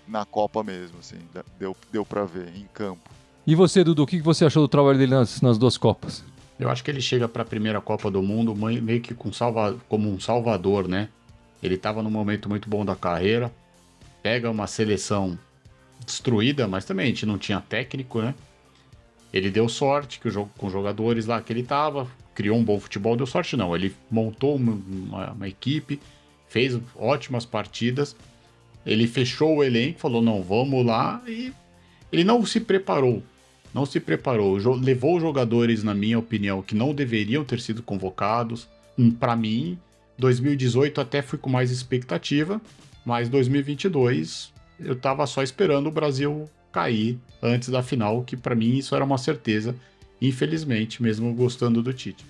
[0.07, 1.17] na Copa mesmo, assim,
[1.59, 3.09] deu, deu para ver em campo.
[3.45, 6.23] E você, Dudu, o que você achou do trabalho dele nas, nas duas Copas?
[6.57, 9.77] Eu acho que ele chega para a primeira Copa do Mundo meio que com salva,
[9.89, 11.09] como um salvador, né?
[11.61, 13.51] Ele estava num momento muito bom da carreira,
[14.23, 15.37] pega uma seleção
[16.05, 18.33] destruída, mas também a gente não tinha técnico, né?
[19.33, 22.63] Ele deu sorte que o jogo com os jogadores lá que ele estava, criou um
[22.63, 23.75] bom futebol, deu sorte não.
[23.75, 25.99] Ele montou uma, uma, uma equipe,
[26.47, 28.15] fez ótimas partidas,
[28.85, 31.53] ele fechou o elenco, falou, não, vamos lá, e
[32.11, 33.23] ele não se preparou.
[33.73, 38.67] Não se preparou, levou jogadores, na minha opinião, que não deveriam ter sido convocados.
[38.99, 39.79] Hum, Para mim,
[40.17, 42.59] 2018 até fui com mais expectativa,
[43.05, 44.51] mas 2022
[44.84, 49.04] eu tava só esperando o Brasil cair antes da final, que para mim isso era
[49.04, 49.76] uma certeza
[50.22, 52.24] infelizmente, mesmo gostando do Tite.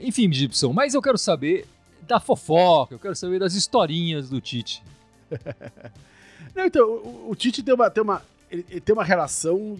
[0.00, 1.66] Enfim, Gibson, mas eu quero saber
[2.06, 4.82] da fofoca, eu quero saber das historinhas do Tite.
[6.54, 9.78] Não, então, o, o, Tite tem uma, tem, uma, ele, tem uma relação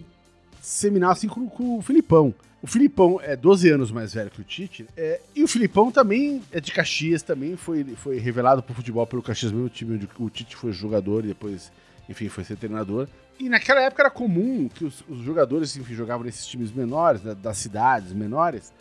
[0.61, 2.33] seminal assim com, com, o Filipão.
[2.61, 6.41] O Filipão é 12 anos mais velho que o Tite, é, e o Filipão também
[6.51, 10.29] é de Caxias, também foi, foi revelado pro futebol pelo Caxias, mesmo time onde o
[10.29, 11.71] Tite foi jogador e depois,
[12.07, 13.07] enfim, foi ser treinador.
[13.39, 17.35] E naquela época era comum que os, os jogadores, enfim, jogavam nesses times menores, né,
[17.35, 18.71] das cidades menores,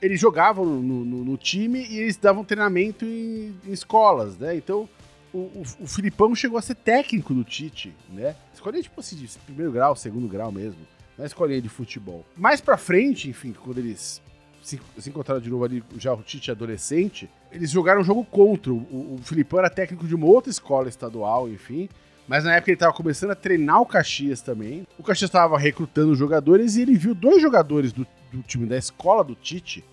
[0.00, 4.56] eles jogavam no, no, no, time e eles davam treinamento em, em escolas, né?
[4.56, 4.88] Então,
[5.32, 8.34] o, o, o, Filipão chegou a ser técnico do Tite, né?
[8.52, 10.80] Escolhia, tipo assim, de primeiro grau, segundo grau mesmo.
[11.16, 12.24] Não é escolhia de futebol.
[12.34, 14.22] Mais pra frente, enfim, quando eles
[14.62, 18.72] se, se encontraram de novo ali, já o Tite adolescente, eles jogaram um jogo contra.
[18.72, 21.88] O, o Filipão era técnico de uma outra escola estadual, enfim.
[22.30, 24.86] Mas na época ele estava começando a treinar o Caxias também.
[24.96, 29.24] O Caxias estava recrutando jogadores e ele viu dois jogadores do, do, time da escola
[29.24, 29.84] do Tite,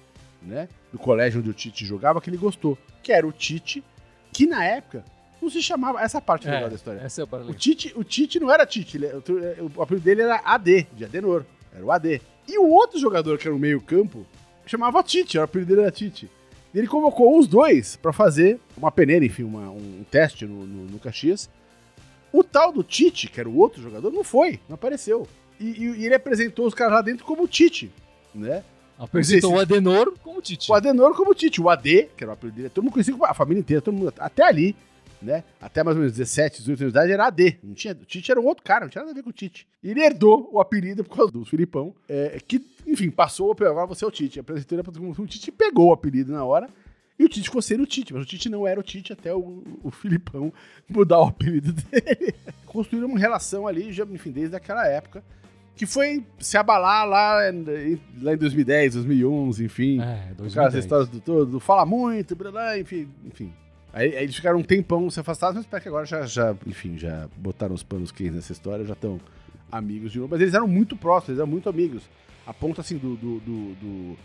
[0.43, 0.69] né?
[0.93, 2.77] Do colégio onde o Tite jogava, que ele gostou.
[3.01, 3.83] Que era o Tite,
[4.31, 5.03] que na época
[5.41, 5.99] não se chamava.
[5.99, 6.99] Essa parte é, da história.
[6.99, 10.39] Essa é o, Tite, o Tite não era Tite, ele, o, o apelido dele era
[10.45, 11.43] AD, de Adenor.
[11.73, 12.21] Era o AD.
[12.47, 14.27] E o outro jogador que era no meio-campo
[14.63, 16.29] chamava Tite, o apelido dele era Tite.
[16.71, 20.99] Ele convocou os dois para fazer uma peneira, enfim, uma, um teste no, no, no
[20.99, 21.49] Caxias.
[22.37, 25.27] O tal do Tite, que era o outro jogador, não foi, não apareceu.
[25.59, 27.91] E, e, ele apresentou os caras lá dentro como Tite,
[28.35, 28.63] né?
[28.95, 29.57] Apresentou se...
[29.57, 30.71] o Adenor como Tite.
[30.71, 31.59] O Adenor como Tite.
[31.59, 34.13] O AD, que era o apelido dele, todo mundo conhecia, a família inteira, todo mundo,
[34.19, 34.75] até ali,
[35.19, 35.43] né?
[35.59, 37.57] Até mais ou menos 17, 18 anos de idade, era AD.
[37.63, 39.33] Não tinha, o Tite era um outro cara, não tinha nada a ver com o
[39.33, 39.67] Tite.
[39.81, 44.05] E ele herdou o apelido por causa do Filipão, é, que, enfim, passou, agora você
[44.05, 44.39] é o Tite.
[44.39, 46.69] Apresentou ele para o Tite pegou o apelido na hora
[47.19, 49.33] e o Tite ficou sendo o Tite, mas o Tite não era o Tite até
[49.33, 50.53] o, o Filipão
[50.87, 52.33] mudar o apelido dele.
[52.65, 55.23] Construíram uma relação ali, já, enfim, desde aquela época,
[55.75, 59.99] que foi se abalar lá, em, lá em 2010, 2011, enfim.
[59.99, 60.57] É, 2010.
[60.57, 63.51] Aquelas histórias do todo, fala muito, blá, blá, enfim, enfim.
[63.91, 66.97] Aí, aí, eles ficaram um tempão se afastados, mas para que agora já, já, enfim,
[66.99, 69.19] já botaram os panos quentes nessa história, já estão
[69.71, 70.29] amigos de novo.
[70.31, 72.03] Mas eles eram muito próximos, eles eram muito amigos.
[72.45, 74.17] A ponto, assim, do, do, do, do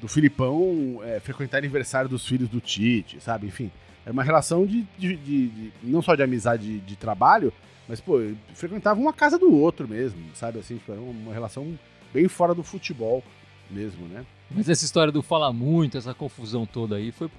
[0.00, 3.46] do Filipão é, frequentar aniversário dos filhos do Tite, sabe?
[3.46, 3.70] Enfim,
[4.04, 7.52] era uma relação de, de, de, de não só de amizade de, trabalho,
[7.88, 8.20] mas, pô,
[8.54, 10.58] frequentava uma casa do outro mesmo, sabe?
[10.58, 11.78] Assim, tipo, era uma relação
[12.12, 13.22] bem fora do futebol
[13.70, 14.24] mesmo, né?
[14.50, 17.30] Mas essa história do fala muito, essa confusão toda aí, foi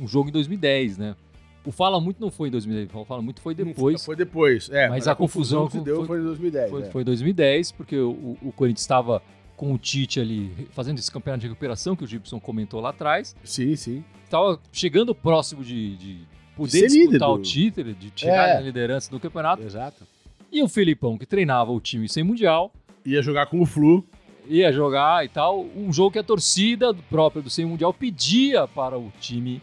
[0.00, 1.16] um jogo em 2010, né?
[1.64, 4.04] O Fala Muito não foi em 2010, o Fala Muito foi depois.
[4.04, 4.88] Foi depois, é.
[4.88, 6.70] Mas, mas a, a, confusão, confusão que deu foi, foi em 2010.
[6.70, 6.84] Foi, é.
[6.86, 9.22] foi em 2010, porque o, o Corinthians estava
[9.62, 13.36] com o Tite ali fazendo esse campeonato de recuperação que o Gibson comentou lá atrás.
[13.44, 14.04] Sim, sim.
[14.24, 16.18] Estava chegando próximo de, de
[16.56, 17.34] poder de disputar do...
[17.34, 18.56] o título, de tirar é.
[18.56, 19.62] a liderança do campeonato.
[19.62, 20.04] Exato.
[20.50, 22.72] E o Filipão, que treinava o time sem Mundial.
[23.06, 24.04] Ia jogar com o Flu.
[24.48, 25.64] Ia jogar e tal.
[25.76, 29.62] Um jogo que a torcida própria do sem Mundial pedia para o time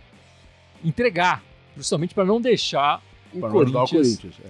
[0.82, 1.44] entregar,
[1.76, 3.92] justamente para não deixar o Pra Corinthians.
[3.92, 4.36] o Corinthians.
[4.46, 4.50] é.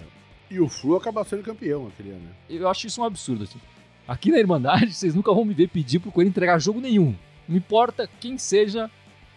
[0.51, 2.19] E o Flu acabou sendo campeão aquele ano.
[2.19, 2.31] né?
[2.47, 3.45] Eu acho isso um absurdo.
[3.45, 3.57] Assim.
[4.09, 7.15] Aqui na Irmandade, vocês nunca vão me ver pedir pro Corinthians entregar jogo nenhum.
[7.47, 8.89] Não importa quem seja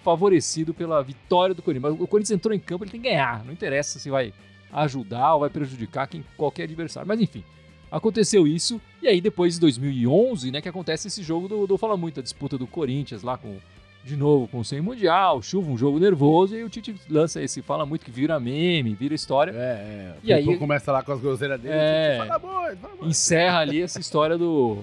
[0.03, 1.93] favorecido pela vitória do Corinthians.
[1.93, 3.45] Mas o Corinthians entrou em campo, ele tem que ganhar.
[3.45, 4.33] Não interessa se vai
[4.73, 7.07] ajudar ou vai prejudicar quem, qualquer adversário.
[7.07, 7.45] Mas enfim,
[7.91, 8.81] aconteceu isso.
[9.03, 12.23] E aí depois de 2011, né, que acontece esse jogo do, do Fala Muito, a
[12.23, 13.59] disputa do Corinthians lá com...
[14.05, 17.41] De novo, com o Sem Mundial, chuva, um jogo nervoso, e aí o Tite lança
[17.41, 19.53] esse Fala Muito que vira meme, vira história.
[19.53, 20.15] É, é.
[20.25, 21.75] E aí- começa lá com as groseiras dele.
[21.77, 22.17] É.
[22.27, 23.07] Fala muito, fala muito.
[23.09, 24.79] encerra ali essa história do.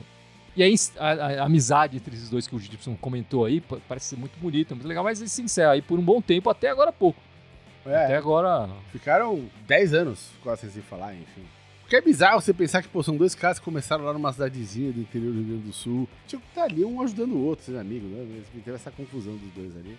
[0.55, 3.77] E aí a, a- a amizade entre esses dois que o Gibson comentou aí pa-
[3.89, 6.69] parece ser muito bonita, muito legal, mas se encerra aí por um bom tempo, até
[6.69, 7.19] agora há pouco.
[7.85, 8.69] Até É, agora.
[8.91, 11.43] ficaram 10 anos quase sem se falar, enfim.
[11.89, 14.91] Porque é bizarro você pensar que, pô, são dois caras que começaram lá numa cidadezinha
[14.91, 16.07] do interior do Rio Grande do Sul.
[16.27, 18.43] Tinha que estar ali um ajudando o outro, sendo amigo, né?
[18.63, 19.97] Teve essa confusão dos dois ali.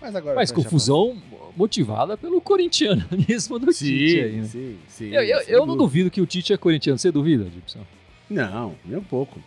[0.00, 0.34] Mas agora.
[0.34, 1.16] Mas confusão
[1.56, 3.78] motivada pelo corintiano mesmo do porta.
[3.78, 4.44] Tite aí, Sim, né?
[4.48, 5.14] sim, sim.
[5.14, 6.98] Eu, eu, eu não duvido que o Tite é corintiano.
[6.98, 7.86] Você duvida, Gibson?
[8.28, 9.40] Não, nem um pouco.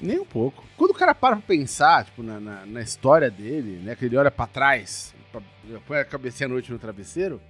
[0.00, 0.62] Nem um pouco.
[0.76, 3.96] Quando o cara para pra pensar, tipo, na, na, na história dele, né?
[3.96, 5.42] Que ele olha pra trás, pra,
[5.88, 7.40] põe a cabecinha à noite no travesseiro.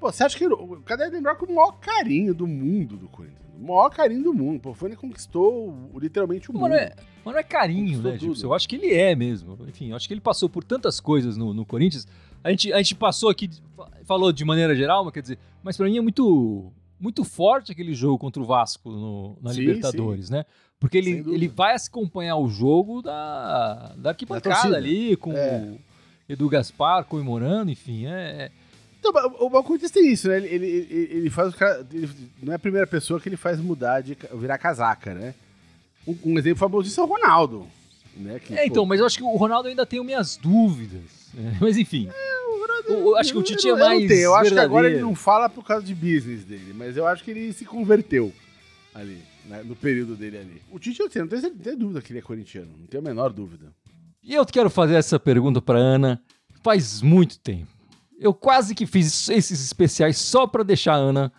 [0.00, 2.96] Pô, você acha que o o cara deve lembrar com o maior carinho do mundo
[2.96, 3.38] do Corinthians?
[3.58, 4.60] O maior carinho do mundo.
[4.60, 6.74] Pô, ele que conquistou o- literalmente o Mas mundo.
[6.74, 8.46] é, mas não é carinho, né, Gibson?
[8.46, 9.58] Eu acho que ele é mesmo.
[9.68, 12.06] Enfim, eu acho que ele passou por tantas coisas no, no Corinthians.
[12.44, 15.76] A gente, a gente passou aqui, fa- falou de maneira geral, mas quer dizer, mas
[15.76, 20.30] pra mim é muito, muito forte aquele jogo contra o Vasco no, na Sim, Libertadores,
[20.30, 20.44] né?
[20.78, 24.76] Porque ele, ele vai acompanhar o jogo da, da arquibancada torcida.
[24.76, 25.58] ali, com É.
[25.72, 25.80] o
[26.32, 28.10] Edu Gaspar comemorando, enfim, é,
[28.44, 28.50] é-
[28.98, 30.38] Então, o, Corinthians tem isso, né?
[30.38, 31.86] Ele, ele, ele, faz o cara.
[31.92, 32.10] ele-
[32.42, 35.34] não é a primeira pessoa que ele faz mudar de virar casaca, né?
[36.06, 37.66] Um, um exemplo famoso disso é o Ronaldo.
[38.16, 38.40] Né?
[38.40, 41.02] Que, É, pô, então, mas eu acho que o Ronaldo ainda tem minhas dúvidas.
[41.34, 41.56] né?
[41.60, 42.08] Mas enfim.
[42.88, 44.08] o- eu acho que o Tite é eu não mais.
[44.08, 44.20] tenho.
[44.22, 45.06] Eu acho que agora ele verdadeiro.
[45.06, 48.32] não fala por causa de business dele, mas eu acho que ele se converteu
[48.94, 50.62] ali, né, no período dele ali.
[50.72, 53.02] O Tite, eu sei, não tenho, não tenho dúvida que ele é corintiano, não tenho
[53.02, 53.66] a menor dúvida.
[54.24, 56.20] E eu quero fazer essa pergunta pra Ana
[56.62, 57.68] faz muito tempo.
[58.18, 61.32] Eu quase que fiz esses especiais só pra deixar a Ana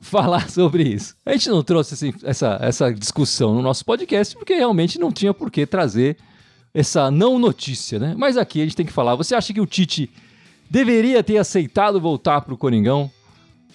[0.00, 1.16] falar sobre isso.
[1.24, 5.32] A gente não trouxe esse- essa, essa discussão no nosso podcast porque realmente não tinha
[5.32, 6.16] por que trazer
[6.74, 8.14] essa não notícia, né?
[8.16, 9.14] Mas aqui a gente tem que falar.
[9.14, 10.10] Você acha que o Tite
[10.70, 13.10] deveria ter aceitado voltar pro Coringão?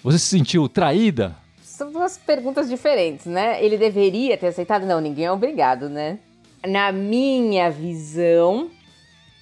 [0.02, 1.36] Você se sentiu traída?
[1.62, 3.64] São duas perguntas diferentes, né?
[3.64, 4.84] Ele deveria ter aceitado?
[4.84, 6.18] Não, ninguém é obrigado, né?
[6.66, 8.68] Na minha visão,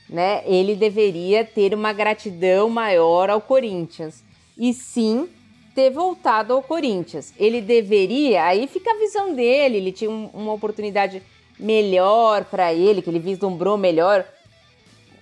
[0.09, 4.23] né, ele deveria ter uma gratidão maior ao Corinthians.
[4.57, 5.29] E sim,
[5.75, 7.35] ter voltado ao Corinthians.
[7.39, 11.23] Ele deveria, aí fica a visão dele, ele tinha um- uma oportunidade
[11.59, 14.25] melhor pra ele, que ele vislumbrou melhor.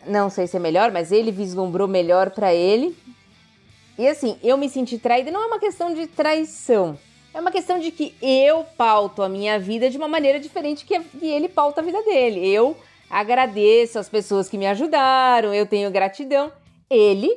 [0.07, 2.97] Não sei se é melhor, mas ele vislumbrou melhor pra ele.
[3.99, 6.99] E assim, eu me senti traída não é uma questão de traição.
[7.33, 10.95] É uma questão de que eu pauto a minha vida de uma maneira diferente que
[11.21, 12.47] ele pauta a vida dele.
[12.47, 12.77] Eu
[13.15, 16.51] agradeço as pessoas que me ajudaram, eu tenho gratidão.
[16.91, 17.31] Ele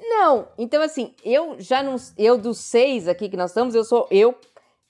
[0.00, 0.48] não.
[0.58, 1.96] Então, assim, eu já não.
[2.18, 4.06] Eu dos seis aqui que nós estamos, eu sou.
[4.10, 4.34] Eu,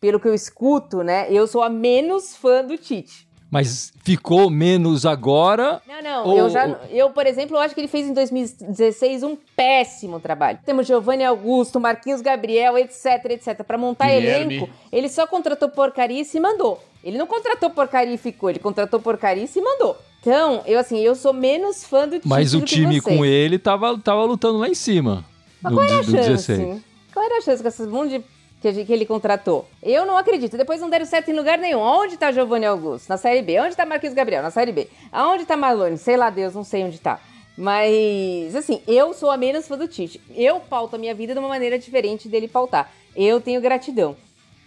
[0.01, 1.27] pelo que eu escuto, né?
[1.31, 3.29] Eu sou a menos fã do Tite.
[3.51, 5.83] Mas ficou menos agora.
[5.87, 6.67] Não, não, Ou- eu já.
[6.91, 10.59] Eu, por exemplo, eu acho que ele fez em 2016 um péssimo trabalho.
[10.65, 13.63] Temos Giovanni Augusto, Marquinhos Gabriel, etc, etc.
[13.63, 14.57] Pra montar Guilherme.
[14.57, 16.83] elenco, ele só contratou porcaria e se mandou.
[17.05, 19.99] Ele não contratou porcaria e ficou, ele contratou porcaria e se mandou.
[20.23, 23.99] Então, eu assim, eu sou menos fã do Tite Mas o time com ele tava,
[23.99, 25.25] tava lutando lá em cima.
[25.61, 26.53] Mas do, qual era a chance?
[26.53, 26.83] 16.
[27.13, 28.25] Qual era a chance com esses monte
[28.63, 29.69] de que ele contratou?
[29.83, 30.57] Eu não acredito.
[30.57, 31.81] Depois não deram certo em lugar nenhum.
[31.81, 33.09] Onde tá Giovanni Augusto?
[33.09, 33.61] Na Série B.
[33.61, 34.45] Onde tá Marquinhos Gabriel?
[34.45, 34.89] Na Série B.
[35.11, 35.99] Aonde tá Malone?
[35.99, 37.21] Sei lá Deus, não sei onde tá.
[37.59, 40.21] Mas, assim, eu sou a menos fã do Tite.
[40.37, 42.93] Eu pauto a minha vida de uma maneira diferente dele pautar.
[43.17, 44.17] Eu tenho gratidão.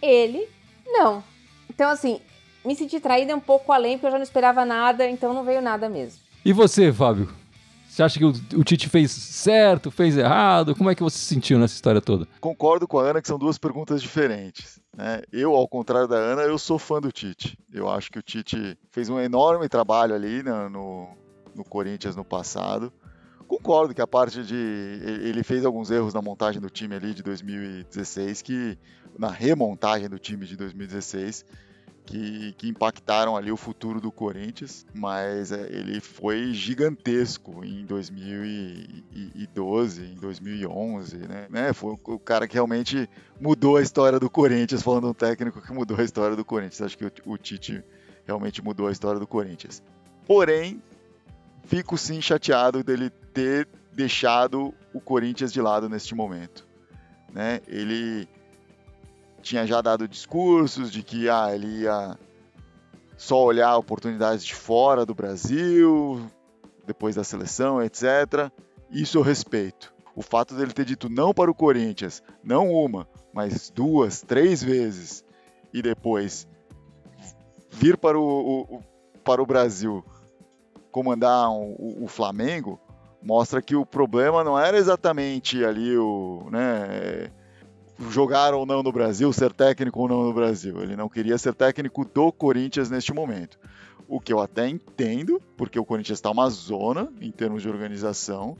[0.01, 0.47] Ele,
[0.85, 1.23] não.
[1.69, 2.19] Então, assim,
[2.65, 5.61] me senti traída um pouco além, porque eu já não esperava nada, então não veio
[5.61, 6.19] nada mesmo.
[6.43, 7.29] E você, Fábio?
[7.87, 10.75] Você acha que o, o Tite fez certo, fez errado?
[10.75, 12.27] Como é que você se sentiu nessa história toda?
[12.41, 14.81] Concordo com a Ana que são duas perguntas diferentes.
[14.97, 15.21] né?
[15.31, 17.57] Eu, ao contrário da Ana, eu sou fã do Tite.
[17.71, 21.07] Eu acho que o Tite fez um enorme trabalho ali na- no,
[21.55, 22.91] no Corinthians no passado.
[23.47, 24.55] Concordo que a parte de.
[24.55, 28.77] Ele fez alguns erros na montagem do time ali de 2016, que.
[29.17, 31.45] Na remontagem do time de 2016,
[32.05, 40.05] que, que impactaram ali o futuro do Corinthians, mas é, ele foi gigantesco em 2012,
[40.05, 41.47] em 2011, né?
[41.49, 41.73] né?
[41.73, 43.09] Foi o cara que realmente
[43.41, 46.81] mudou a história do Corinthians, falando um técnico que mudou a história do Corinthians.
[46.81, 47.83] Acho que o, o Tite
[48.25, 49.83] realmente mudou a história do Corinthians.
[50.27, 50.81] Porém,
[51.63, 56.67] fico sim chateado dele ter deixado o Corinthians de lado neste momento.
[57.33, 57.61] Né?
[57.67, 58.29] Ele
[59.45, 62.17] tinha já dado discursos de que ah, ele ia
[63.15, 66.19] só olhar oportunidades de fora do Brasil,
[66.85, 68.51] depois da seleção, etc.
[68.89, 69.93] Isso eu respeito.
[70.15, 75.23] O fato dele ter dito não para o Corinthians, não uma, mas duas, três vezes,
[75.71, 76.47] e depois
[77.69, 78.83] vir para o, o
[79.23, 80.03] para o Brasil
[80.91, 82.79] comandar o, o, Flamengo,
[83.21, 87.31] mostra que o problema não era exatamente ali o, né,
[88.09, 90.81] jogar ou não no Brasil, ser técnico ou não no Brasil.
[90.81, 93.57] Ele não queria ser técnico do Corinthians neste momento.
[94.07, 98.57] O que eu até entendo, porque o Corinthians está uma zona em termos de organização.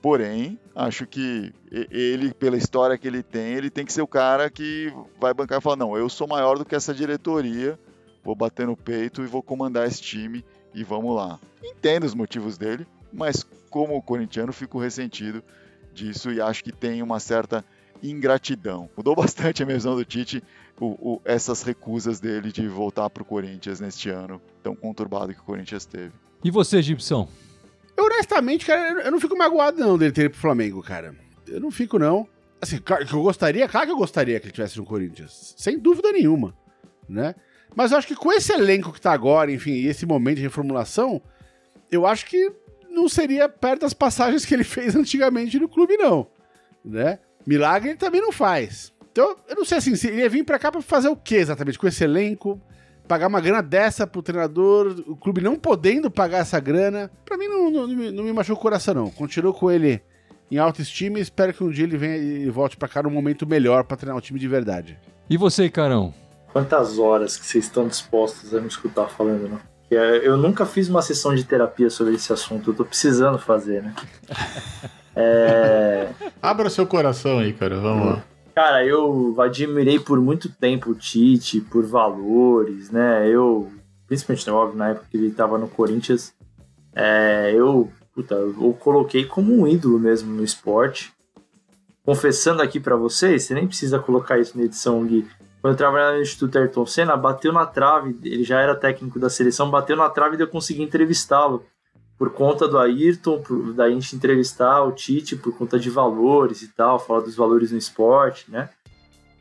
[0.00, 4.50] Porém, acho que ele, pela história que ele tem, ele tem que ser o cara
[4.50, 7.78] que vai bancar e falar: não, eu sou maior do que essa diretoria,
[8.22, 11.40] vou bater no peito e vou comandar esse time e vamos lá.
[11.62, 15.42] Entendo os motivos dele, mas como corintiano, fico ressentido
[15.94, 17.64] disso e acho que tem uma certa
[18.10, 18.88] ingratidão.
[18.96, 20.42] Mudou bastante a minha visão do Tite,
[20.78, 25.40] o, o, essas recusas dele de voltar para o Corinthians neste ano tão conturbado que
[25.40, 26.12] o Corinthians teve.
[26.42, 27.28] E você, Gibson?
[27.96, 31.14] Eu, honestamente, cara, eu não fico magoado não dele ter ido pro Flamengo, cara.
[31.46, 32.28] Eu não fico, não.
[32.60, 35.54] Assim, claro que eu gostaria, claro que eu gostaria que ele tivesse no Corinthians.
[35.56, 36.54] Sem dúvida nenhuma,
[37.08, 37.34] né?
[37.74, 40.42] Mas eu acho que com esse elenco que tá agora, enfim, e esse momento de
[40.42, 41.20] reformulação,
[41.90, 42.52] eu acho que
[42.88, 46.26] não seria perto das passagens que ele fez antigamente no clube, não.
[46.84, 47.18] Né?
[47.46, 48.92] Milagre ele também não faz.
[49.12, 51.36] Então, eu não sei assim, se ele ia vir pra cá pra fazer o que
[51.36, 51.78] exatamente?
[51.78, 52.60] Com esse elenco,
[53.06, 57.10] pagar uma grana dessa pro treinador, o clube não podendo pagar essa grana.
[57.24, 59.10] Pra mim não, não, não, me, não me machuca o coração, não.
[59.10, 60.02] Continuo com ele
[60.50, 63.46] em autoestima e espero que um dia ele venha e volte pra cá num momento
[63.46, 64.98] melhor pra treinar um time de verdade.
[65.28, 66.12] E você, Carão?
[66.52, 69.60] Quantas horas que vocês estão dispostos a me escutar falando, não?
[69.90, 73.82] É, eu nunca fiz uma sessão de terapia sobre esse assunto, eu tô precisando fazer,
[73.82, 73.94] né?
[75.16, 76.08] É...
[76.42, 78.24] Abra seu coração aí, cara, vamos lá.
[78.54, 83.28] Cara, eu admirei por muito tempo o Tite, por valores, né?
[83.28, 83.70] Eu,
[84.06, 86.32] principalmente, óbvio, na época que ele tava no Corinthians,
[86.94, 91.12] é, eu, puta, eu coloquei como um ídolo mesmo no esporte.
[92.04, 95.26] Confessando aqui para vocês, você nem precisa colocar isso na edição, Gui.
[95.60, 99.30] Quando eu trabalhava no Instituto Ayrton Senna, bateu na trave, ele já era técnico da
[99.30, 101.64] seleção, bateu na trave e eu consegui entrevistá-lo
[102.18, 106.68] por conta do Ayrton, por, da gente entrevistar o Tite por conta de valores e
[106.68, 108.68] tal, falar dos valores no esporte, né?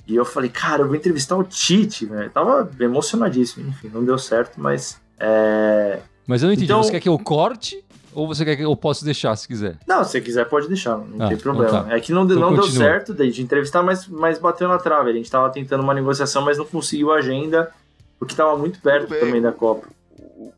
[0.07, 2.29] E eu falei, cara, eu vou entrevistar o Tite, velho.
[2.29, 4.99] Tava emocionadíssimo, enfim, não deu certo, mas.
[5.19, 5.99] É...
[6.27, 6.83] Mas eu não entendi, então...
[6.83, 9.77] você quer que eu corte ou você quer que eu possa deixar se quiser?
[9.87, 11.69] Não, se quiser pode deixar, não ah, tem problema.
[11.69, 11.95] Então tá.
[11.95, 15.09] É que não, então não deu certo de entrevistar, mas, mas bateu na trave.
[15.09, 17.71] A gente tava tentando uma negociação, mas não conseguiu a agenda,
[18.19, 19.87] porque tava muito perto também da Copa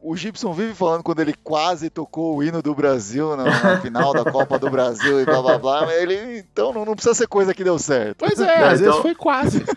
[0.02, 4.14] o Gibson vive falando quando ele quase tocou o hino do Brasil na, na final
[4.14, 5.94] da Copa do Brasil e blá blá blá.
[5.96, 8.18] Ele, então não, não, precisa ser coisa que deu certo.
[8.20, 8.92] Pois é, às então...
[8.92, 9.64] vezes foi quase.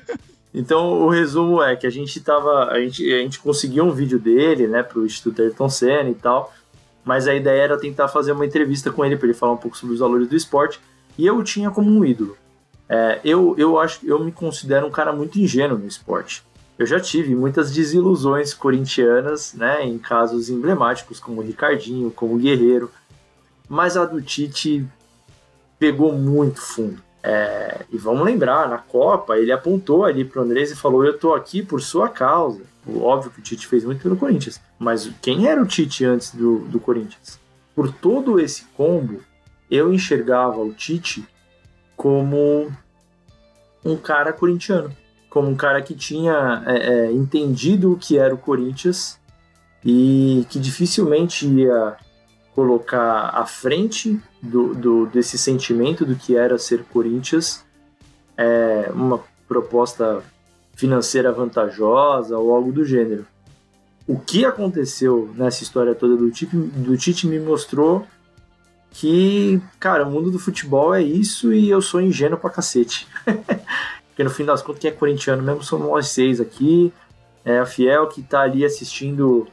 [0.55, 2.71] Então o resumo é que a gente tava.
[2.71, 6.53] A gente, a gente conseguiu um vídeo dele, né, pro Instituto Ayrton Senna e tal.
[7.05, 9.77] Mas a ideia era tentar fazer uma entrevista com ele para ele falar um pouco
[9.77, 10.81] sobre os valores do esporte.
[11.19, 12.37] E eu o tinha como um ídolo.
[12.89, 16.43] É, eu, eu acho eu me considero um cara muito ingênuo no esporte
[16.79, 22.39] eu já tive muitas desilusões corintianas, né, em casos emblemáticos como o Ricardinho, como o
[22.39, 22.89] Guerreiro,
[23.69, 24.87] mas a do Tite
[25.77, 27.03] pegou muito fundo.
[27.21, 31.19] É, e vamos lembrar, na Copa ele apontou ali para o Andrés e falou: Eu
[31.19, 32.63] tô aqui por sua causa.
[32.87, 36.61] Óbvio que o Tite fez muito pelo Corinthians, mas quem era o Tite antes do,
[36.61, 37.39] do Corinthians?
[37.75, 39.21] Por todo esse combo,
[39.69, 41.27] eu enxergava o Tite
[41.97, 42.73] como
[43.85, 44.95] um cara corintiano
[45.29, 49.19] como um cara que tinha é, é, entendido o que era o Corinthians
[49.85, 51.97] e que dificilmente ia
[52.55, 57.65] colocar à frente do, do, desse sentimento do que era ser Corinthians
[58.37, 60.23] é, uma proposta
[60.75, 63.27] financeira vantajosa ou algo do gênero.
[64.07, 68.07] O que aconteceu nessa história toda do Tite, do Tite me mostrou
[68.91, 73.07] que, cara, o mundo do futebol é isso e eu sou ingênuo pra cacete.
[74.19, 76.93] porque no fim das contas, quem é corintiano mesmo somos nós seis aqui.
[77.45, 79.47] É a Fiel que tá ali assistindo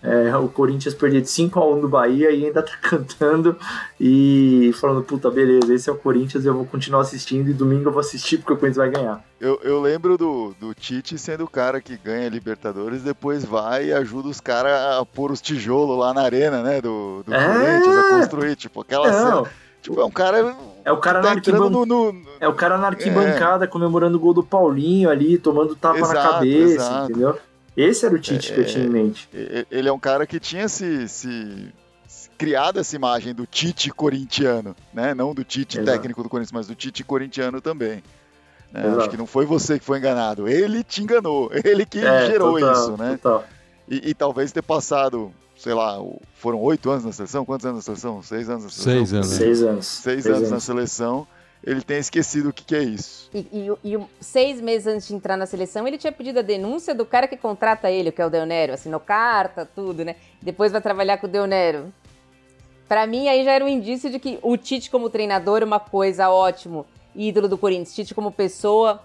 [0.00, 3.58] é, o Corinthians perder de 5 a 1 do Bahia e ainda tá cantando
[3.98, 7.92] e falando, puta, beleza, esse é o Corinthians, eu vou continuar assistindo e domingo eu
[7.92, 9.24] vou assistir porque o Corinthians vai ganhar.
[9.40, 13.92] Eu, eu lembro do, do Tite sendo o cara que ganha Libertadores, depois vai e
[13.92, 17.44] ajuda os caras a pôr os tijolos lá na arena, né, do, do é...
[17.44, 19.44] Corinthians, a construir, tipo, aquela Não.
[19.44, 20.54] cena Tipo, é um cara.
[20.84, 21.70] É o cara, tá na, arquiban...
[21.70, 22.22] no, no...
[22.40, 23.68] É o cara na arquibancada é.
[23.68, 27.10] comemorando o gol do Paulinho ali, tomando tapa exato, na cabeça, exato.
[27.10, 27.38] entendeu?
[27.76, 29.28] Esse era o Tite é, que eu tinha em mente.
[29.70, 31.72] Ele é um cara que tinha se, se
[32.36, 35.14] criado essa imagem do Tite corintiano, né?
[35.14, 35.96] Não do Tite Exato.
[35.96, 38.02] técnico do Corinthians, mas do Tite corintiano também.
[38.74, 39.00] Exato.
[39.00, 42.58] Acho que não foi você que foi enganado, ele te enganou, ele que É, gerou
[42.58, 43.18] total, isso, né?
[43.22, 43.44] Total.
[43.88, 45.32] E, e talvez ter passado,
[45.62, 45.96] sei lá,
[46.34, 47.44] foram oito anos na seleção?
[47.44, 48.22] Quantos anos na seleção?
[48.22, 48.92] Seis anos na seleção?
[49.06, 49.26] Seis anos.
[49.36, 49.86] Seis anos.
[49.86, 51.26] Seis anos na seleção,
[51.64, 53.30] ele tem esquecido o que, que é isso.
[53.32, 53.38] E,
[53.84, 57.06] e- e seis meses antes de entrar na seleção, ele tinha pedido a denúncia do
[57.06, 58.72] cara que contrata ele, que é o Deonero.
[58.72, 60.16] Assinou carta, tudo, né?
[60.42, 61.92] Depois vai trabalhar com o Deonero.
[62.88, 65.78] Pra mim, aí já era um indício de que o Tite como treinador é uma
[65.80, 66.84] coisa ótimo.
[67.14, 67.94] Ídolo do Corinthians.
[67.94, 69.00] Tite como pessoa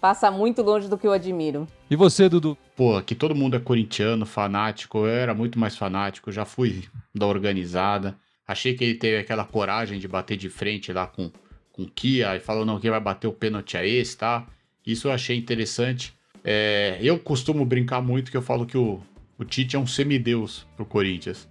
[0.00, 1.66] passa muito longe do que eu admiro.
[1.90, 2.56] E você, Dudu?
[2.76, 4.98] Pô, que todo mundo é corintiano, fanático.
[4.98, 6.84] Eu era muito mais fanático, já fui
[7.14, 8.16] da organizada.
[8.46, 11.30] Achei que ele teve aquela coragem de bater de frente lá com,
[11.72, 14.46] com o Kia e falou: não, quem vai bater o pênalti é esse, tá?
[14.86, 16.14] Isso eu achei interessante.
[16.42, 19.02] É, eu costumo brincar muito que eu falo que o,
[19.38, 21.48] o Tite é um semideus pro Corinthians.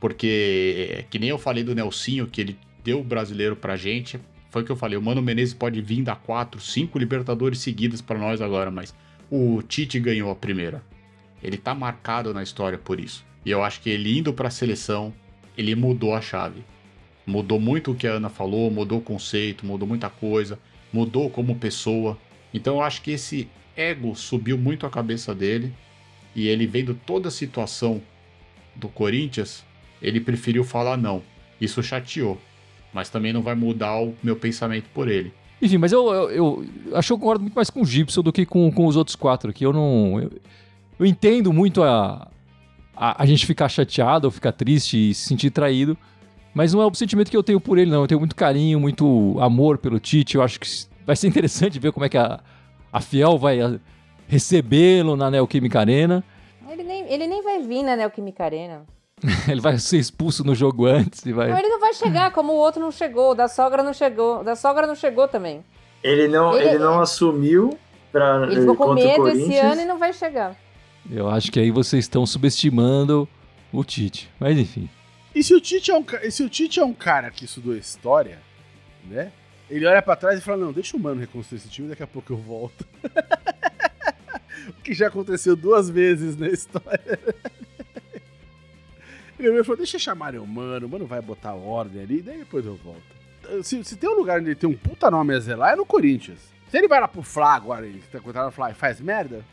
[0.00, 4.18] Porque, é, que nem eu falei do Nelsinho, que ele deu o brasileiro pra gente.
[4.52, 8.02] Foi o que eu falei: o Mano Menezes pode vir dar quatro, cinco Libertadores seguidas
[8.02, 8.94] pra nós agora, mas
[9.30, 10.84] o Tite ganhou a primeira.
[11.42, 13.24] Ele tá marcado na história por isso.
[13.46, 15.12] E eu acho que ele indo pra seleção,
[15.56, 16.62] ele mudou a chave.
[17.26, 20.58] Mudou muito o que a Ana falou, mudou o conceito, mudou muita coisa,
[20.92, 22.18] mudou como pessoa.
[22.52, 25.72] Então eu acho que esse ego subiu muito a cabeça dele
[26.36, 28.02] e ele vendo toda a situação
[28.76, 29.64] do Corinthians,
[30.00, 31.22] ele preferiu falar não.
[31.58, 32.38] Isso chateou,
[32.92, 35.32] mas também não vai mudar o meu pensamento por ele.
[35.60, 38.32] Enfim, mas eu, eu, eu acho que eu concordo muito mais com o Gibson do
[38.32, 39.64] que com, com os outros quatro aqui.
[39.64, 40.20] Eu não.
[40.20, 40.30] Eu,
[40.98, 42.28] eu entendo muito a,
[42.96, 45.96] a, a gente ficar chateado ou ficar triste e se sentir traído,
[46.52, 48.02] mas não é o sentimento que eu tenho por ele, não.
[48.02, 50.34] Eu tenho muito carinho, muito amor pelo Tite.
[50.34, 50.68] Eu acho que
[51.06, 52.40] vai ser interessante ver como é que a,
[52.92, 53.78] a Fiel vai ah,
[54.26, 56.24] recebê-lo na Neoquímica Arena.
[56.68, 58.84] Ele nem, ele nem vai vir na Neoquímica Arena.
[59.48, 61.48] Ele vai ser expulso no jogo antes e vai.
[61.48, 63.30] Não, ele não vai chegar, como o outro não chegou.
[63.30, 64.40] O da sogra não chegou.
[64.40, 65.64] O da sogra não chegou também.
[66.02, 67.78] Ele não, Ele- ele, não assumiu
[68.10, 70.56] pra, Ele ficou com contra o medo esse ano e não vai chegar.
[71.10, 73.28] Eu acho que aí vocês estão subestimando
[73.72, 74.28] o Tite.
[74.40, 74.90] Mas enfim.
[75.34, 77.76] E se o Tite é um, e se o Tite é um cara que estudou
[77.76, 78.38] história,
[79.04, 79.30] né?
[79.70, 82.06] Ele olha pra trás e fala: Não, deixa o mano reconstruir esse time, daqui a
[82.06, 82.84] pouco eu volto.
[84.68, 87.18] o que já aconteceu duas vezes na história.
[89.46, 92.76] Ele falou: Deixa chamar o mano, o mano vai botar ordem ali, daí depois eu
[92.76, 93.62] volto.
[93.62, 95.84] Se, se tem um lugar onde ele tem um puta nome a zelar, é no
[95.84, 96.38] Corinthians.
[96.68, 99.44] Se ele vai lá pro Fla agora, ele tá contando Fla e faz merda,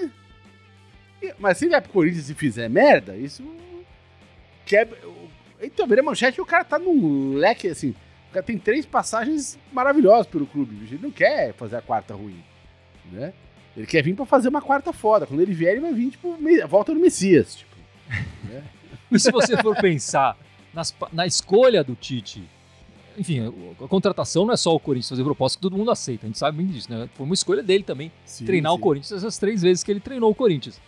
[0.00, 1.34] é.
[1.38, 3.44] Mas se ele vai pro Corinthians e fizer merda, isso
[4.64, 4.98] quebra.
[5.60, 7.94] Então, vira manchete o cara tá num leque assim.
[8.30, 10.74] O cara tem três passagens maravilhosas pelo clube.
[10.90, 12.42] Ele não quer fazer a quarta ruim.
[13.12, 13.32] Né?
[13.76, 15.26] Ele quer vir pra fazer uma quarta foda.
[15.26, 16.36] Quando ele vier, ele vai vir, tipo,
[16.68, 17.56] volta no Messias.
[17.56, 17.74] Tipo.
[19.14, 20.36] E se você for pensar
[20.72, 22.42] nas na escolha do Tite,
[23.16, 23.40] enfim,
[23.82, 26.38] a contratação não é só o Corinthians fazer proposta que todo mundo aceita, a gente
[26.38, 27.08] sabe bem disso, né?
[27.14, 28.82] Foi uma escolha dele também, Sim, treinar o sim.
[28.82, 30.80] Corinthians essas três vezes que ele treinou o Corinthians.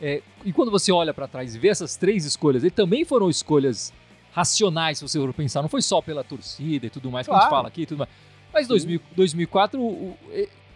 [0.00, 3.28] É, e quando você olha pra trás e vê essas três escolhas, ele também foram
[3.30, 3.92] escolhas
[4.32, 7.34] racionais, se você for pensar, não foi só pela torcida e tudo mais, que a
[7.36, 7.56] gente Claro.
[7.56, 8.10] fala aqui e tudo mais.
[8.52, 10.18] Mas 2000, 2004, o- o-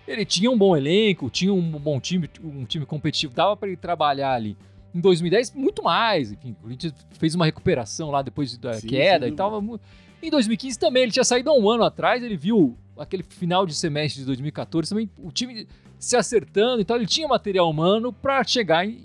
[0.06, 3.76] ele tinha um bom elenco, tinha um bom time, um time competitivo, dava pra ele
[3.76, 4.56] trabalhar ali.
[4.94, 6.30] Em 2010, muito mais.
[6.32, 9.60] Enfim, o Corinthians fez uma recuperação lá depois da Sim, queda sem e tal.
[9.60, 9.80] mu-
[10.22, 13.74] Em 2015 também, ele tinha saído há um ano atrás, ele viu aquele final de
[13.74, 15.66] semestre de 2014 também, o time
[15.98, 16.96] se acertando e tal.
[16.96, 19.04] Ele tinha material humano pra chegar e,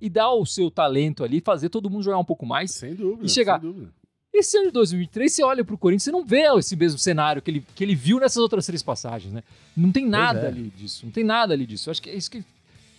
[0.00, 2.70] e dar o seu talento ali, fazer todo mundo jogar um pouco mais.
[2.72, 3.24] Sem dúvida.
[3.24, 3.92] E chegar- Sem dúvida.
[4.36, 7.48] Esse ano de 2003, você olha pro Corinthians, você não vê esse mesmo cenário que
[7.52, 9.44] ele, que ele viu nessas outras três passagens, né?
[9.76, 10.46] Não tem nada é.
[10.48, 11.88] ali disso, não tem nada ali disso.
[11.88, 12.44] Eu acho que é isso que,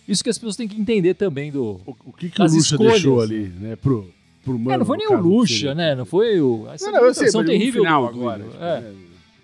[0.08, 1.80] isso que as pessoas têm que entender também do...
[1.86, 2.92] O, o que, que o Lucha escolhas.
[2.92, 3.76] deixou ali, né?
[3.76, 4.12] Pro,
[4.44, 4.72] pro mano.
[4.72, 5.94] é, não foi nem o Lucha, né?
[5.94, 6.68] Não foi o...
[6.72, 8.44] Essa Não, não, eu sei, terrível no final agora.
[8.44, 8.80] tipo, é.
[8.80, 8.94] né?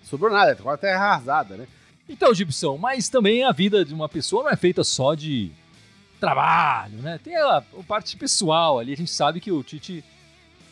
[0.02, 1.66] Sobrou nada, agora tá arrasada, né?
[2.08, 5.50] Então, Gibson, mas também a vida de uma pessoa não é feita só de
[6.20, 7.18] trabalho, né?
[7.22, 8.92] Tem a, a parte pessoal ali.
[8.92, 10.04] A gente sabe que o Tite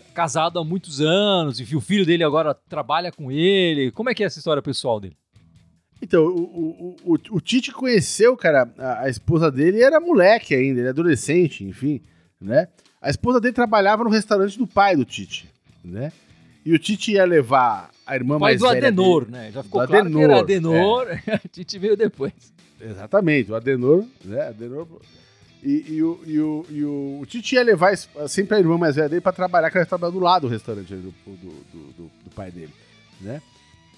[0.09, 3.91] é casado há muitos anos, e o filho dele agora trabalha com ele.
[3.91, 5.17] Como é que é essa história pessoal dele?
[6.03, 10.81] Então, o, o, o, o Tite conheceu, cara, a, a esposa dele era moleque ainda,
[10.81, 12.01] ele é adolescente, enfim,
[12.41, 12.69] né?
[13.03, 15.49] A esposa dele trabalhava no restaurante do pai do Tite,
[15.85, 16.11] né?
[16.65, 19.51] E o Tite ia levar a irmã Pai mais do velha Adenor, dele- né?
[19.53, 22.33] Já ficou claro que era Adenor, Adenor, o Tite veio depois.
[22.81, 24.49] Exatamente, o Adenor, né?
[24.49, 24.87] Adenor.
[25.63, 27.95] E, e o, e, o, e o, o Tite ia levar
[28.27, 30.95] sempre a irmã mais velha dele pra trabalhar, que ela trabalhava do lado do restaurante
[30.95, 32.73] do, do, do- do pai dele,
[33.21, 33.43] né?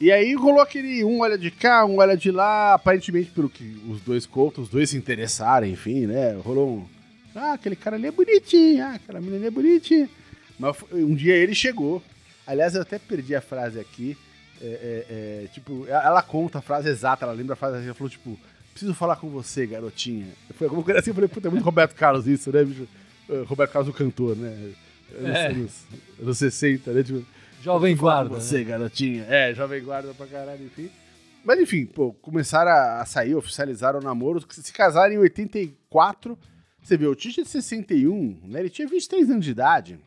[0.02, 3.80] E aí rolou aquele um olha de cá, um olha de lá, aparentemente pelo que
[3.88, 6.32] os dois contam, os dois se interessaram, enfim, né?
[6.44, 6.86] Rolou um.
[7.36, 10.10] Ah, aquele cara ali é bonitinho, ah, aquela menina ali é bonitinha.
[10.58, 12.02] Mas um dia ele chegou.
[12.44, 14.16] Aliás, eu até perdi a frase aqui.
[14.60, 15.06] É, é,
[15.44, 18.36] é, tipo, ela conta a frase exata, ela lembra a frase, ela falou, tipo,
[18.72, 20.26] preciso falar com você, garotinha.
[20.56, 22.88] Foi alguma coisa assim, eu falei, puta, é muito Roberto Carlos isso, né, bicho?
[23.30, 24.72] Eh, Roberto Carlos, o cantor, né?
[25.16, 25.46] Anos, É.
[25.46, 25.72] anos,
[26.20, 27.02] anos 60, né?
[27.04, 27.24] Tipo,
[27.62, 28.34] Jovem guarda.
[28.40, 28.64] Você, né?
[28.64, 29.24] garotinha.
[29.28, 30.90] É, jovem guarda pra caralho, enfim.
[31.44, 36.38] Mas enfim, pô, começaram a, sair, oficializaram o namoro, se casaram em 84.
[36.82, 38.60] Você vê, o Tite é de 61, né?
[38.60, 39.98] Ele tinha 23 anos de idade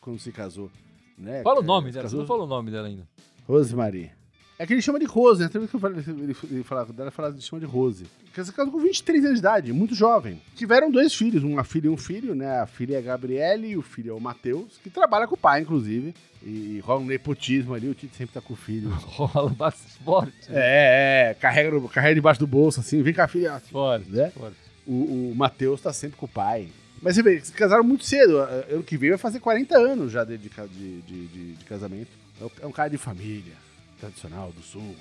[0.00, 0.70] quando se casou.
[1.18, 1.42] Né?
[1.42, 3.06] Fala o É, nome se dela, você casou- não falou o nome dela ainda.
[3.48, 4.10] Rosemary.
[4.58, 5.50] É que ele chama de Rose, né?
[5.52, 8.04] Vez que eu falo, ele, ele fala dela, fala, ele chama de Rose.
[8.24, 10.40] Porque se casou com 23 anos de idade, muito jovem.
[10.54, 12.60] Tiveram dois filhos, uma filha e um filho, né?
[12.60, 15.38] A filha é a Gabriele e o filho é o Matheus, que trabalha com o
[15.38, 16.14] pai, inclusive.
[16.42, 18.88] E rola um nepotismo ali, o Tite sempre tá com o filho.
[19.04, 20.32] Rola bastante forte.
[20.48, 23.58] É, é, carrega, no- carrega debaixo do bolso, assim, vem cá, filha.
[23.60, 24.30] Forte, Né?
[24.30, 24.56] forte.
[24.86, 26.68] O, o Matheus tá sempre com o pai.
[27.02, 28.38] Mas você vê, se casaram muito cedo.
[28.40, 31.26] A- Ano que vem vai fazer 40 anos já de, de, de, de-
[31.56, 32.08] de- casamento.
[32.40, 33.52] É É um cara de família,
[33.98, 34.94] tradicional, do sul.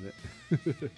[0.00, 0.12] né?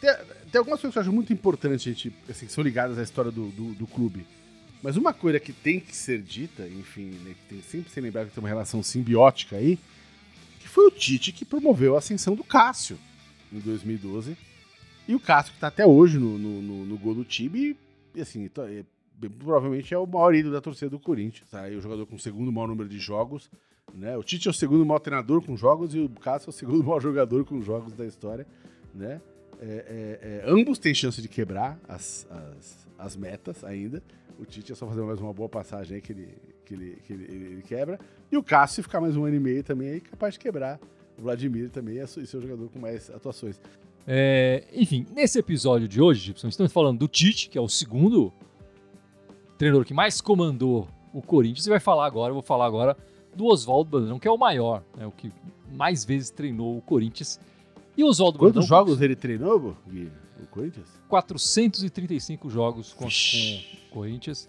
[0.00, 0.10] tem,
[0.50, 3.30] tem algumas coisas que eu acho muito importantes, gente, assim, que são ligadas à história
[3.30, 4.26] do, do, do clube.
[4.82, 8.00] Mas uma coisa que tem que ser dita, enfim, né, que tem sempre que ser
[8.02, 9.78] lembrado que tem uma relação simbiótica aí,
[10.60, 12.98] que foi o Tite que promoveu a ascensão do Cássio
[13.52, 14.36] em 2012.
[15.08, 17.76] E o Cássio, que tá até hoje no, no, no- gol do time,
[18.14, 18.84] e assim, to- é,
[19.38, 21.48] provavelmente é o maior ídolo da torcida do Corinthians.
[21.50, 21.68] Tá?
[21.70, 23.50] E o jogador com o segundo maior número de jogos.
[23.92, 24.16] Né?
[24.16, 26.82] O Tite é o segundo maior treinador com jogos e o Cássio é o segundo
[26.84, 28.46] maior jogador com jogos da história.
[28.94, 29.20] Né?
[29.60, 34.02] É, é, é, ambos têm chance de quebrar as, as, as metas ainda.
[34.38, 36.28] O Tite é só fazer mais uma boa passagem aí que ele,
[36.64, 37.98] que ele, que ele, ele- quebra.
[38.32, 40.80] E o Cássio, ficar mais um ano e meio também, é capaz de quebrar.
[41.16, 43.60] O Vladimir também é ser o jogador com mais atuações.
[44.06, 48.32] É, enfim, nesse episódio de hoje, estamos falando do Tite, que é o segundo
[49.56, 51.66] treinador que mais comandou o Corinthians.
[51.66, 52.96] E vai falar agora, eu vou falar agora
[53.36, 55.30] do Oswaldo Brandão, que é o maior, né, o que
[55.72, 57.40] mais vezes treinou o Corinthians.
[57.96, 58.54] E o Oswaldo Brandão.
[58.62, 60.10] Quantos jogos ele treinou, Gui?
[60.42, 60.88] O Corinthians?
[61.08, 64.48] 435 jogos com, o Corinthians.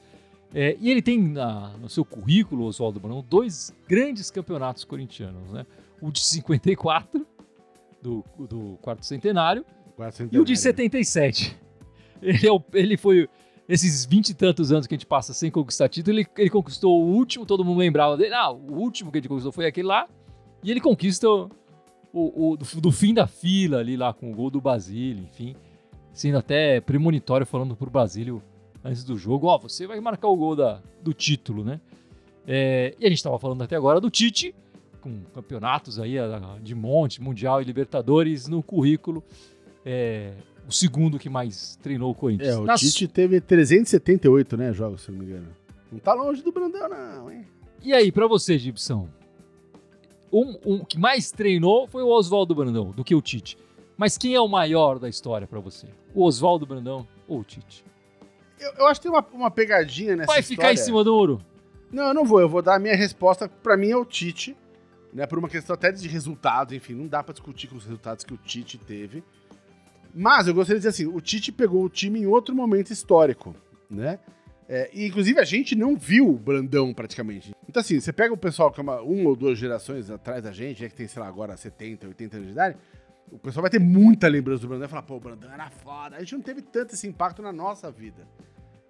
[0.54, 5.66] É, e ele tem na- no seu currículo, Oswaldo Brandão, dois grandes campeonatos corintianos, né?
[6.02, 7.26] O de 54,
[8.02, 9.66] do, do quarto centenário,
[10.32, 11.58] e o de 77.
[12.22, 13.28] Ele, é o- ele foi.
[13.68, 17.02] Esses 20 e tantos anos que a gente passa sem conquistar título, ele, ele conquistou
[17.04, 18.34] o último, todo mundo lembrava dele.
[18.36, 20.08] Ah, o último que ele conquistou foi aquele lá.
[20.64, 21.50] E ele conquista o,
[22.14, 25.56] o- do, do fim da fila ali lá, com o gol do Basílio, enfim.
[26.14, 28.42] Sendo até premonitório falando pro Basílio
[28.84, 31.82] antes do jogo: Ó, você vai marcar o gol da, do título, né?
[32.48, 34.54] É, e a gente estava falando até agora do Tite,
[35.02, 36.16] com campeonatos aí
[36.62, 39.24] de monte, Mundial e Libertadores no currículo.
[39.84, 40.34] É,
[40.68, 42.50] o segundo que mais treinou o Corinthians.
[42.56, 45.48] É, o Nas- Tite teve 378, né, jogos, se não me engano.
[45.92, 47.46] Não tá longe do Brandão, não, hein?
[47.84, 49.08] E aí, pra você, Gibson?
[50.32, 53.58] Um, um que mais treinou foi o Oswaldo Brandão, do que o Tite.
[53.98, 55.88] Mas quem é o maior da história pra você?
[56.14, 57.86] O Oswaldo Brandão ou o Tite?
[58.60, 60.78] Eu, eu acho que tem uma, uma pegadinha nessa Vai ficar em história.
[60.86, 61.42] cima do muro?
[61.92, 62.42] Não, eu não vou.
[62.42, 63.48] Eu vou dar a minha resposta.
[63.48, 64.58] Pra mim é o Tite,
[65.14, 65.26] né?
[65.26, 68.34] Por uma questão até de resultados, enfim, não dá pra discutir com os resultados que
[68.34, 69.24] o Tite teve.
[70.18, 73.54] Mas eu gostaria de dizer assim, o Tite pegou o time em outro momento histórico,
[73.90, 74.18] né?
[74.68, 77.54] É, e inclusive a gente não viu o Brandão praticamente.
[77.70, 80.52] Então assim, você pega o pessoal que é uma, uma ou duas gerações atrás da
[80.52, 82.78] gente, é que tem, sei lá, agora 70, 80 anos de idade,
[83.32, 86.16] o pessoal vai ter muita lembrança do Brandão e falar, pô, o Brandão era foda.
[86.16, 88.26] A gente não teve tanto esse impacto na nossa vida.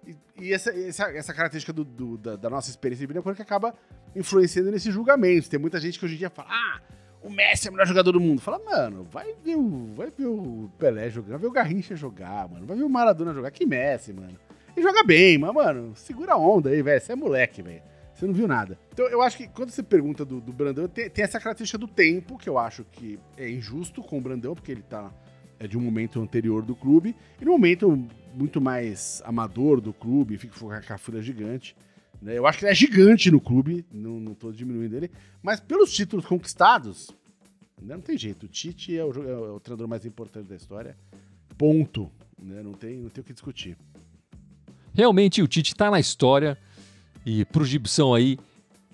[0.06, 3.34] E, e essa, essa, essa característica do- do- da, da nossa experiência de vida é
[3.34, 3.74] que acaba
[4.14, 5.48] influenciando nesses julgamentos.
[5.48, 6.80] Tem muita gente que hoje em dia fala, ah,
[7.22, 8.40] o Messi é o melhor jogador do mundo.
[8.40, 12.48] Fala, mano, vai ver o, vai ver o Pelé jogar, vai ver o Garrincha jogar,
[12.48, 12.66] mano.
[12.66, 13.50] Vai ver o Maradona jogar.
[13.50, 14.36] Que Messi, mano.
[14.76, 17.00] Ele joga bem, mas, mano, segura a onda aí, velho.
[17.00, 17.82] Você é moleque, velho.
[18.14, 18.78] Você não viu nada.
[18.92, 21.86] Então, eu acho que quando você pergunta do, do Brandão, tem, tem essa característica do
[21.86, 25.12] tempo, que eu acho que é injusto com o Brandão, porque ele tá
[25.58, 30.36] é de um momento anterior do clube, e no momento muito mais amador do clube,
[30.36, 31.74] fica com a cafura gigante.
[32.20, 32.36] Né?
[32.36, 35.10] Eu acho que ele é gigante no clube, não, não tô diminuindo ele,
[35.42, 37.10] mas pelos títulos conquistados,
[37.80, 38.44] né, não tem jeito.
[38.46, 40.96] O Tite é o, jo- é o treinador mais importante da história.
[41.58, 42.10] Ponto.
[42.40, 42.62] né?
[42.62, 43.76] Não, tem, não tem o que discutir.
[44.94, 46.56] Realmente o Tite tá na história
[47.24, 48.38] e pro Gibson aí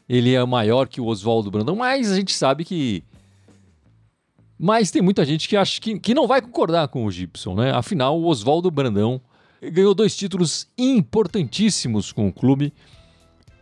[0.09, 3.03] ele é maior que o Oswaldo Brandão, mas a gente sabe que
[4.59, 7.73] mas tem muita gente que acha que, que não vai concordar com o Gibson, né?
[7.73, 9.21] Afinal, o Oswaldo Brandão
[9.73, 12.73] ganhou dois títulos importantíssimos com o clube,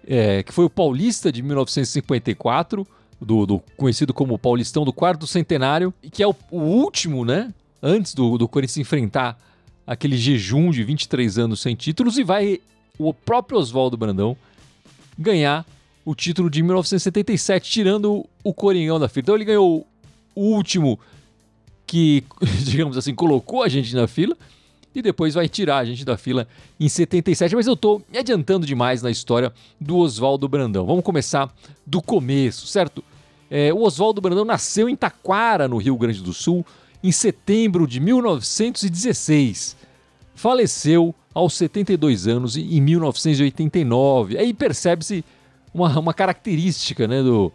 [0.07, 2.87] é, que foi o Paulista de 1954,
[3.21, 7.53] do, do- conhecido como Paulistão do quarto centenário, e que é o, o último, né?
[7.83, 9.39] Antes do, do Corinthians enfrentar
[9.87, 12.61] aquele jejum de 23 anos sem títulos, e vai
[12.99, 14.37] o próprio Oswaldo Brandão
[15.19, 15.67] ganhar
[16.05, 19.23] o título de 1977, tirando o Coringão da fila.
[19.23, 19.87] Então ele ganhou
[20.35, 20.99] o último
[21.87, 22.25] que,
[22.65, 24.37] digamos assim, colocou a gente na fila
[24.95, 26.47] e depois vai tirar a gente da fila
[26.79, 27.55] em 77.
[27.55, 30.87] Mas eu tô me adiantando demais na história do Oswaldo Brandão.
[30.87, 31.53] Vamos começar
[31.87, 33.05] do começo, certo?
[33.51, 36.65] É, o Oswaldo Brandão nasceu em Taquara, no Rio Grande do Sul,
[37.03, 39.77] em setembro de 1916.
[40.35, 44.39] Faleceu aos 72 anos em 1989.
[44.39, 45.25] Aí percebe-se
[45.73, 47.53] uma, uma característica né, do,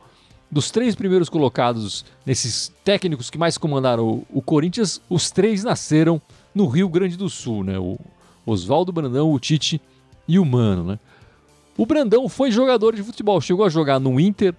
[0.49, 6.21] dos três primeiros colocados nesses técnicos que mais comandaram o, o, Corinthians, os três nasceram
[6.55, 7.77] no Rio Grande do Sul, né?
[7.77, 7.99] O
[8.45, 9.81] Oswaldo Brandão, o Tite
[10.25, 10.99] e o Mano, né?
[11.77, 14.55] O Brandão foi jogador de futebol, chegou a jogar no Inter,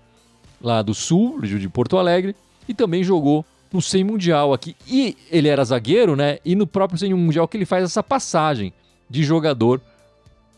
[0.61, 2.37] lá do Sul, de Porto Alegre,
[2.69, 4.77] e também jogou no 100 Mundial aqui.
[4.87, 6.39] E ele era zagueiro, né?
[6.45, 8.73] E no próprio 100 Mundial que ele faz essa passagem
[9.09, 9.81] de jogador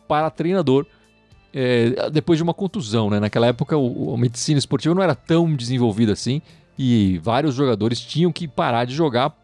[0.09, 0.87] para treinador
[1.53, 3.21] é, depois de uma contusão, né?
[3.21, 6.43] Naquela época o, a medicina esportiva não era tão desenvolvida assim
[6.79, 9.35] e vários jogadores tinham que parar de jogar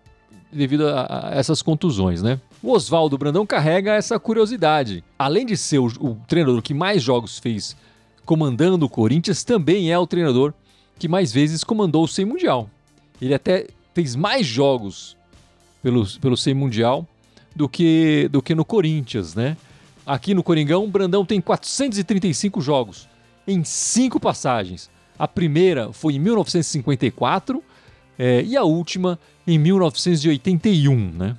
[0.55, 2.41] devido a, a essas contusões, né?
[2.63, 5.05] O Oswaldo Brandão carrega essa curiosidade.
[5.19, 7.77] Além de ser o, o treinador que mais jogos fez
[8.25, 10.55] comandando o Corinthians, também é o treinador
[10.99, 12.71] que mais vezes comandou o 100 Mundial.
[13.21, 15.17] Ele até fez mais jogos
[15.83, 17.07] pelo, pelo 100 Mundial
[17.55, 19.57] do que, do que no Corinthians, né?
[20.07, 23.09] Aqui no Coringão, Brandão tem 435 jogos
[23.47, 24.91] em cinco passagens.
[25.19, 27.63] A primeira foi em 1954
[28.19, 31.37] é, e a última em 1981, né?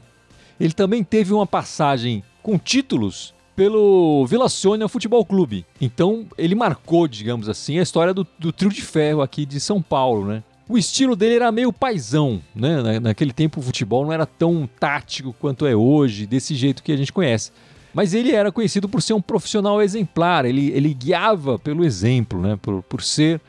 [0.60, 5.66] Ele também teve uma passagem com títulos pelo Vila Sônia Futebol Clube.
[5.80, 9.82] Então ele marcou, digamos assim, a história do, do trio de ferro aqui de São
[9.82, 10.44] Paulo, né?
[10.68, 13.00] O estilo dele era meio paisão, né?
[13.00, 16.98] Naquele tempo o futebol não era tão tático quanto é hoje, desse jeito que a
[16.98, 17.52] gente conhece.
[17.94, 22.58] Mas ele era conhecido por ser um profissional exemplar, ele, ele guiava pelo exemplo, né?
[22.62, 23.40] Por, por ser,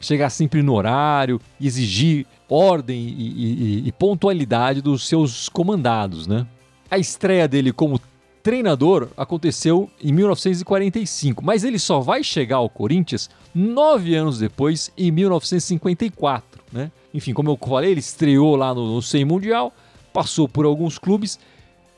[0.00, 6.46] chegar sempre no horário, exigir ordem e, e, e pontualidade dos seus comandados, né?
[6.90, 8.00] A estreia dele como
[8.42, 15.10] treinador aconteceu em 1945, mas ele só vai chegar ao Corinthians nove anos depois, em
[15.10, 16.90] 1954 né?
[17.12, 19.72] Enfim, como eu falei, ele estreou lá no, no 100 Mundial,
[20.12, 21.38] passou por alguns clubes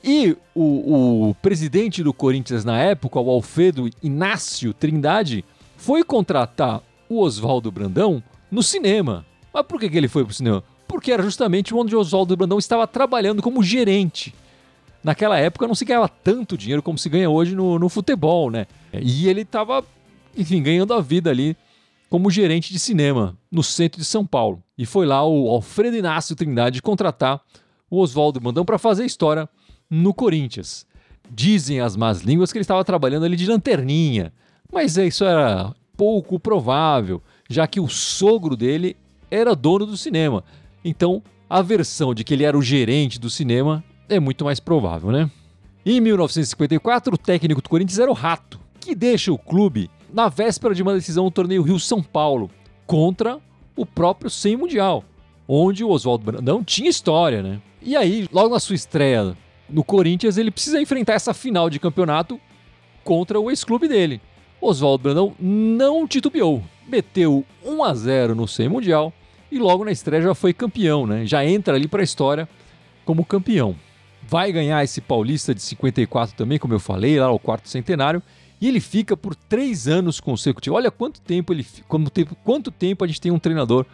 [0.02, 5.44] e o, o, presidente do Corinthians na época, o Alfredo Inácio Trindade,
[5.76, 9.26] foi contratar o Oswaldo Brandão no cinema.
[9.52, 10.62] Mas por que, que ele foi para o cinema?
[10.86, 14.34] Porque era justamente onde Oswaldo Brandão estava trabalhando como gerente.
[15.02, 18.66] Naquela época não se ganhava tanto dinheiro como se ganha hoje no, no futebol, né?
[18.92, 19.84] E ele estava,
[20.36, 21.56] enfim, ganhando a vida ali
[22.08, 24.62] como gerente de cinema no centro de São Paulo.
[24.76, 27.40] E foi lá o Alfredo Inácio Trindade contratar
[27.90, 29.48] o Oswaldo Brandão para fazer história
[29.88, 30.86] no Corinthians.
[31.30, 34.32] Dizem as más línguas que ele estava trabalhando ali de lanterninha,
[34.72, 38.96] mas isso era pouco provável, já que o sogro dele
[39.30, 40.44] era dono do cinema.
[40.84, 45.10] Então, a versão de que ele era o gerente do cinema é muito mais provável,
[45.10, 45.30] né?
[45.84, 50.74] Em 1954, o técnico do Corinthians era o Rato, que deixa o clube na véspera
[50.74, 52.50] de uma decisão do torneio Rio-São Paulo
[52.86, 53.38] contra
[53.76, 55.04] o próprio 100 Mundial,
[55.46, 57.60] onde o Oswaldo Brandão tinha história, né?
[57.80, 59.36] E aí, logo na sua estreia
[59.68, 62.40] no Corinthians, ele precisa enfrentar essa final de campeonato
[63.04, 64.20] contra o ex-clube dele.
[64.60, 69.12] Oswaldo Brandão não titubeou, meteu 1 a 0 no 100 Mundial
[69.50, 71.26] e logo na estreia já foi campeão, né?
[71.26, 72.48] Já entra ali para a história
[73.04, 73.76] como campeão.
[74.22, 78.22] Vai ganhar esse Paulista de 54 também, como eu falei, lá o quarto centenário,
[78.60, 80.76] e ele fica por três anos consecutivos.
[80.76, 83.86] Olha quanto tempo ele, quanto tempo, quanto tempo a gente tem um treinador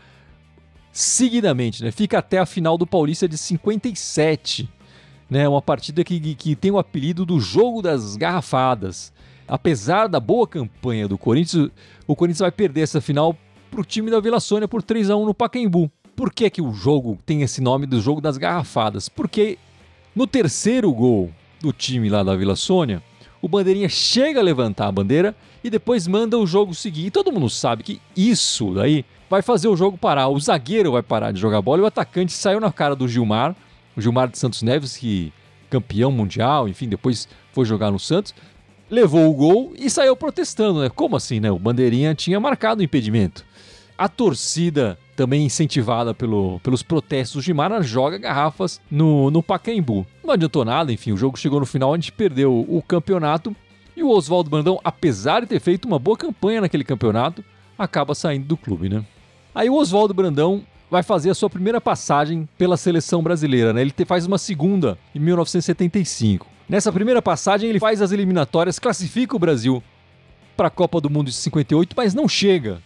[0.90, 1.90] seguidamente, né?
[1.90, 4.68] Fica até a final do Paulista de 57,
[5.28, 5.49] né?
[5.49, 9.12] Uma partida que, que tem o apelido do jogo das garrafadas.
[9.47, 11.70] Apesar da boa campanha do Corinthians,
[12.07, 13.36] o Corinthians vai perder essa final
[13.70, 15.90] para o time da Vila Sônia por 3 a 1 no Pacaembu.
[16.16, 19.09] Por que, que o jogo tem esse nome do jogo das garrafadas?
[19.09, 19.59] Porque
[20.14, 21.30] no terceiro gol
[21.61, 23.03] do time lá da Vila Sônia,
[23.42, 27.07] o bandeirinha chega a levantar a bandeira e depois manda o jogo seguir.
[27.07, 30.28] E todo mundo sabe que isso daí vai fazer o jogo parar.
[30.28, 33.55] O zagueiro vai parar de jogar bola e o atacante saiu na cara do Gilmar,
[33.97, 35.32] o Gilmar de Santos Neves, que
[35.68, 38.32] campeão mundial, enfim, depois foi jogar no Santos,
[38.91, 40.89] levou o gol e saiu protestando, né?
[40.89, 41.51] Como assim, né?
[41.51, 43.45] O bandeirinha tinha marcado o impedimento.
[43.97, 50.05] A torcida também incentivada pelo, pelos protestos de Mara, joga garrafas no, no Pacaembu.
[50.22, 53.55] Não adiantou nada, enfim, o jogo chegou no final, a gente perdeu o campeonato
[53.97, 57.45] e o Oswaldo Brandão, apesar de ter feito uma boa campanha naquele campeonato,
[57.78, 59.05] acaba saindo do clube, né?
[59.55, 63.82] Aí o Oswaldo Brandão vai fazer a sua primeira passagem pela seleção brasileira, né?
[63.82, 66.47] Ele faz uma segunda em 1975.
[66.69, 69.83] Nessa primeira passagem, ele faz as eliminatórias, classifica o Brasil
[70.57, 72.81] para a Copa do Mundo de 58, mas não chega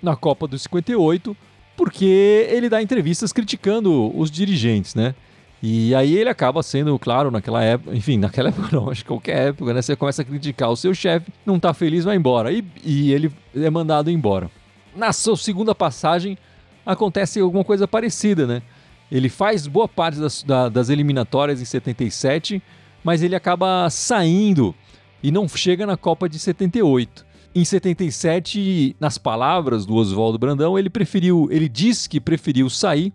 [0.00, 1.36] na Copa do 58
[1.76, 5.14] porque ele dá entrevistas criticando os dirigentes, né?
[5.62, 9.48] E aí ele acaba sendo, claro, naquela época, enfim, naquela época não, acho que qualquer
[9.48, 9.82] época, né?
[9.82, 12.52] Você começa a criticar o seu chefe, não tá feliz, vai embora.
[12.52, 14.50] E, e ele é mandado embora.
[14.94, 16.38] Na sua segunda passagem,
[16.84, 18.62] acontece alguma coisa parecida, né?
[19.10, 22.62] Ele faz boa parte das, da, das eliminatórias em 77,
[23.04, 24.74] mas ele acaba saindo
[25.22, 27.24] e não chega na Copa de 78.
[27.54, 33.12] Em 77, nas palavras do Oswaldo Brandão, ele preferiu, ele disse que preferiu sair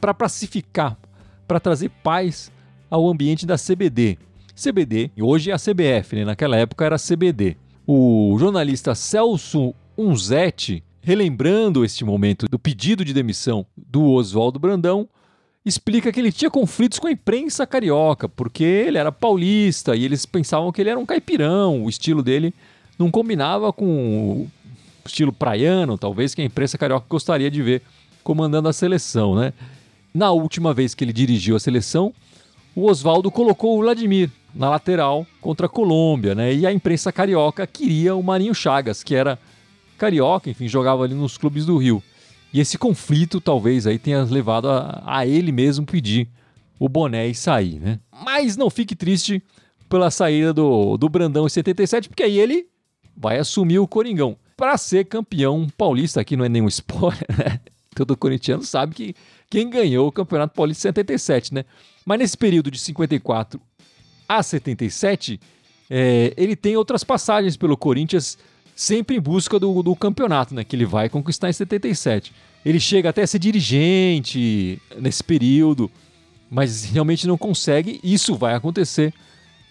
[0.00, 0.96] para pacificar,
[1.48, 2.52] para trazer paz
[2.88, 4.16] ao ambiente da CBD.
[4.54, 6.24] CBD, hoje é a CBF, né?
[6.24, 7.56] naquela época era a CBD.
[7.86, 15.08] O jornalista Celso Unzetti, relembrando este momento do pedido de demissão do Oswaldo Brandão,
[15.64, 20.24] explica que ele tinha conflitos com a imprensa carioca, porque ele era paulista e eles
[20.24, 22.54] pensavam que ele era um caipirão, o estilo dele
[22.98, 24.50] não combinava com o
[25.04, 27.82] estilo praiano, talvez, que a imprensa carioca gostaria de ver
[28.22, 29.52] comandando a seleção, né?
[30.12, 32.12] Na última vez que ele dirigiu a seleção,
[32.74, 36.52] o Oswaldo colocou o Vladimir na lateral contra a Colômbia, né?
[36.52, 39.38] E a imprensa carioca queria o Marinho Chagas, que era
[39.96, 42.02] carioca, enfim, jogava ali nos clubes do Rio.
[42.52, 46.28] E esse conflito talvez aí tenha levado a, a ele mesmo pedir
[46.78, 48.00] o boné e sair, né?
[48.24, 49.42] Mas não fique triste
[49.88, 52.66] pela saída do, do Brandão em 77, porque aí ele
[53.16, 56.20] vai assumir o Coringão para ser campeão paulista.
[56.20, 57.60] Aqui não é nenhum spoiler, né?
[57.94, 59.14] Todo corintiano sabe que
[59.50, 61.64] quem ganhou o Campeonato Paulista em 77, né?
[62.06, 63.60] Mas nesse período de 54
[64.28, 65.40] a 77,
[65.90, 68.38] é, ele tem outras passagens pelo Corinthians,
[68.80, 70.64] sempre em busca do, do campeonato, né?
[70.64, 72.32] Que ele vai conquistar em 77.
[72.64, 75.90] Ele chega até a ser dirigente nesse período,
[76.50, 78.00] mas realmente não consegue.
[78.02, 79.12] Isso vai acontecer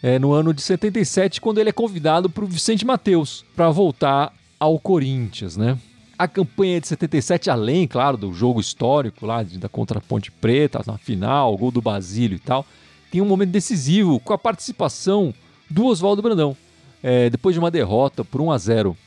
[0.03, 4.31] é, no ano de 77, quando ele é convidado para o Vicente Mateus para voltar
[4.59, 5.75] ao Corinthians, né?
[6.15, 10.99] A campanha de 77, além, claro, do jogo histórico lá da contra Ponte Preta, na
[10.99, 12.63] final, gol do Basílio e tal,
[13.09, 15.33] tem um momento decisivo com a participação
[15.67, 16.55] do Oswaldo Brandão.
[17.01, 18.97] É, depois de uma derrota por 1 a 0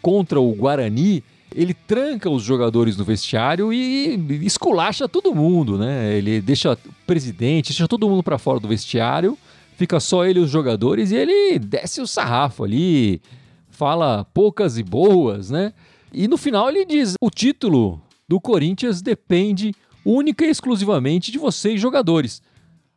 [0.00, 1.22] contra o Guarani,
[1.54, 6.14] ele tranca os jogadores no vestiário e esculacha todo mundo, né?
[6.16, 9.36] Ele deixa o presidente, deixa todo mundo para fora do vestiário
[9.80, 13.22] fica só ele e os jogadores e ele desce o sarrafo ali,
[13.70, 15.72] fala poucas e boas, né?
[16.12, 17.98] E no final ele diz: o título
[18.28, 19.74] do Corinthians depende
[20.04, 22.42] única e exclusivamente de vocês, jogadores.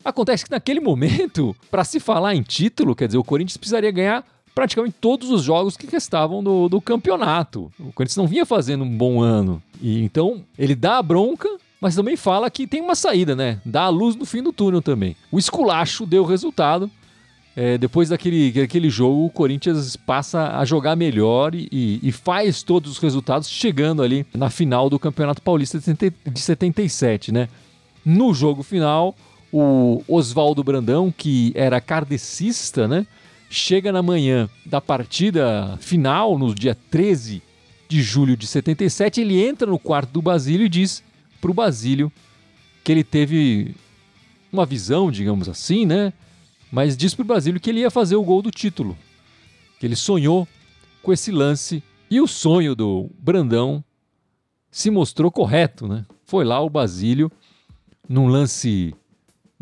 [0.03, 4.25] Acontece que naquele momento, para se falar em título, quer dizer, o Corinthians precisaria ganhar
[4.53, 7.71] praticamente todos os jogos que restavam do, do campeonato.
[7.79, 9.61] O Corinthians não vinha fazendo um bom ano.
[9.81, 11.49] E então ele dá a bronca
[11.83, 13.59] mas também fala que tem uma saída, né?
[13.65, 15.17] Dá a luz no fim do túnel também.
[15.29, 16.89] O esculacho deu resultado.
[17.57, 22.93] É, depois daquele, daquele jogo, o Corinthians passa a jogar melhor e, e, faz todos
[22.93, 27.49] os resultados, chegando ali na final do Campeonato Paulista de 77, né?
[28.05, 29.13] No jogo final,
[29.51, 33.05] o Oswaldo Brandão, que era kardecista, né?
[33.55, 37.39] Chega na manhã da partida final, no dia 13
[37.87, 41.03] de julho de 77, ele entra no quarto do Basílio e diz
[41.39, 42.11] para o Basílio
[42.83, 43.75] que ele teve
[44.51, 46.11] uma visão, digamos assim, né?
[46.71, 48.97] Mas diz para o Basílio que ele ia fazer o gol do título,
[49.79, 50.47] que ele sonhou
[51.03, 53.83] com esse lance e o sonho do Brandão
[54.71, 56.07] se mostrou correto, né?
[56.25, 57.31] Foi lá o Basílio
[58.09, 58.95] num lance,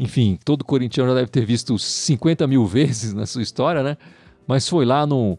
[0.01, 3.97] enfim, todo corintiano já deve ter visto 50 mil vezes na sua história, né?
[4.47, 5.37] Mas foi lá num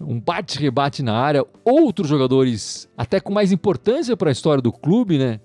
[0.00, 5.18] um bate-rebate na área, outros jogadores até com mais importância para a história do clube,
[5.18, 5.40] né?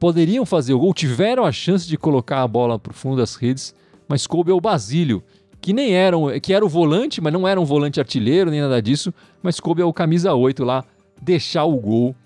[0.00, 3.34] poderiam fazer o gol, tiveram a chance de colocar a bola para o fundo das
[3.34, 3.74] redes,
[4.08, 5.22] mas coube ao Basílio,
[5.60, 8.62] que nem era, um, que era o volante, mas não era um volante artilheiro nem
[8.62, 9.12] nada disso,
[9.42, 10.82] mas coube ao camisa 8 lá
[11.20, 12.16] deixar o gol.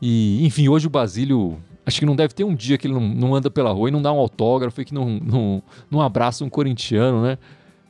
[0.00, 3.08] E, enfim, hoje o Basílio, acho que não deve ter um dia que ele não,
[3.08, 6.44] não anda pela rua e não dá um autógrafo e que não, não, não abraça
[6.44, 7.38] um corintiano, né?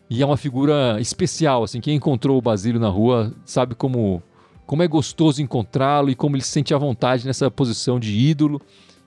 [0.09, 4.23] E é uma figura especial, assim, quem encontrou o Basílio na rua sabe como,
[4.65, 8.61] como é gostoso encontrá-lo e como ele se sente à vontade nessa posição de ídolo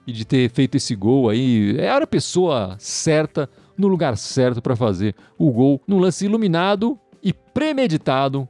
[0.05, 1.77] e de ter feito esse gol aí.
[1.77, 7.31] Era a pessoa certa, no lugar certo para fazer o gol, num lance iluminado e
[7.31, 8.47] premeditado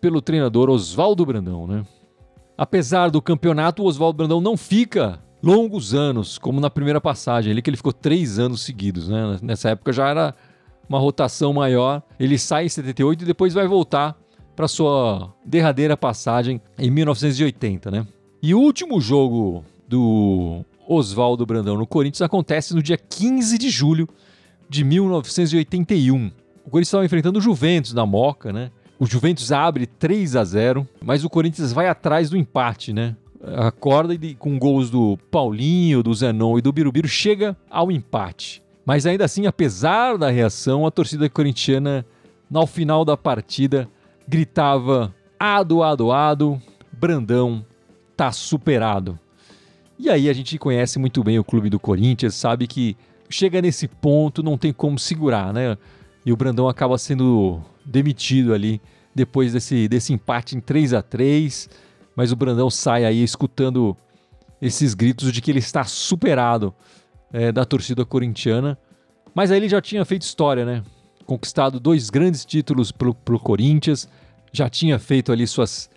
[0.00, 1.84] pelo treinador Oswaldo Brandão, né?
[2.56, 7.62] Apesar do campeonato, o Oswaldo Brandão não fica longos anos, como na primeira passagem, ali
[7.62, 9.38] que ele ficou três anos seguidos, né?
[9.40, 10.34] Nessa época já era
[10.88, 12.02] uma rotação maior.
[12.18, 14.18] Ele sai em 78 e depois vai voltar
[14.56, 18.06] para sua derradeira passagem em 1980, né?
[18.42, 24.08] E o último jogo do Oswaldo Brandão no Corinthians acontece no dia 15 de julho
[24.68, 26.32] de 1981.
[26.64, 28.72] O Corinthians estava enfrentando o Juventus na Moca, né?
[28.98, 33.14] O Juventus abre 3 a 0, mas o Corinthians vai atrás do empate, né?
[33.54, 38.62] Acorda e com gols do Paulinho, do Zenon e do Birubiru chega ao empate.
[38.84, 42.04] Mas ainda assim, apesar da reação, a torcida corintiana,
[42.50, 43.88] no final da partida,
[44.26, 46.60] gritava: Ado, ado, ado,
[46.92, 47.64] Brandão
[48.16, 49.18] tá superado.
[49.98, 52.96] E aí a gente conhece muito bem o clube do Corinthians, sabe que
[53.30, 55.76] chega nesse ponto, não tem como segurar, né?
[56.24, 58.80] E o Brandão acaba sendo demitido ali
[59.14, 61.68] depois desse, desse empate em 3 a 3
[62.16, 63.94] mas o Brandão sai aí escutando
[64.60, 66.74] esses gritos de que ele está superado
[67.32, 68.78] é, da torcida corintiana.
[69.34, 70.82] Mas aí ele já tinha feito história, né?
[71.26, 74.08] Conquistado dois grandes títulos pro, pro Corinthians,
[74.50, 75.90] já tinha feito ali suas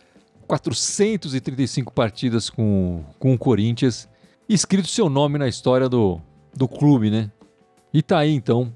[0.45, 4.09] 435 partidas com, com o Corinthians,
[4.49, 6.19] escrito seu nome na história do,
[6.53, 7.31] do clube, né?
[7.93, 8.73] E tá aí então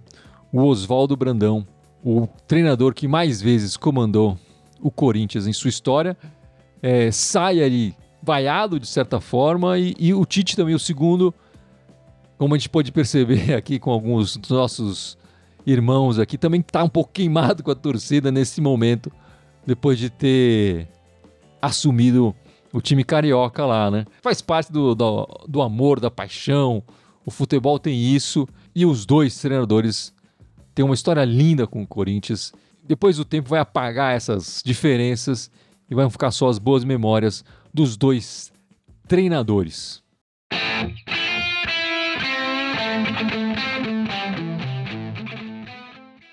[0.52, 1.68] o Oswaldo Brandão,
[2.06, 4.38] o treinador que mais vezes comandou
[4.80, 6.16] o Corinthians em sua história,
[6.84, 11.34] é, sai ali vaiado de certa forma e, e, o Tite também, o segundo,
[12.38, 15.18] como a gente pode perceber aqui com alguns dos nossos
[15.66, 19.10] irmãos aqui, também está um pouco queimado com a torcida nesse momento,
[19.66, 20.90] depois de ter
[21.62, 22.36] assumido
[22.74, 24.06] o time carioca lá, né?
[24.22, 26.84] Faz parte do, do, do amor, da paixão,
[27.26, 30.14] o futebol tem isso e os dois treinadores
[30.76, 32.52] têm uma história linda com o Corinthians.
[32.84, 35.50] Depois o tempo vai apagar essas diferenças
[35.90, 38.52] e vão ficar só as boas memórias dos dois
[39.08, 40.02] treinadores.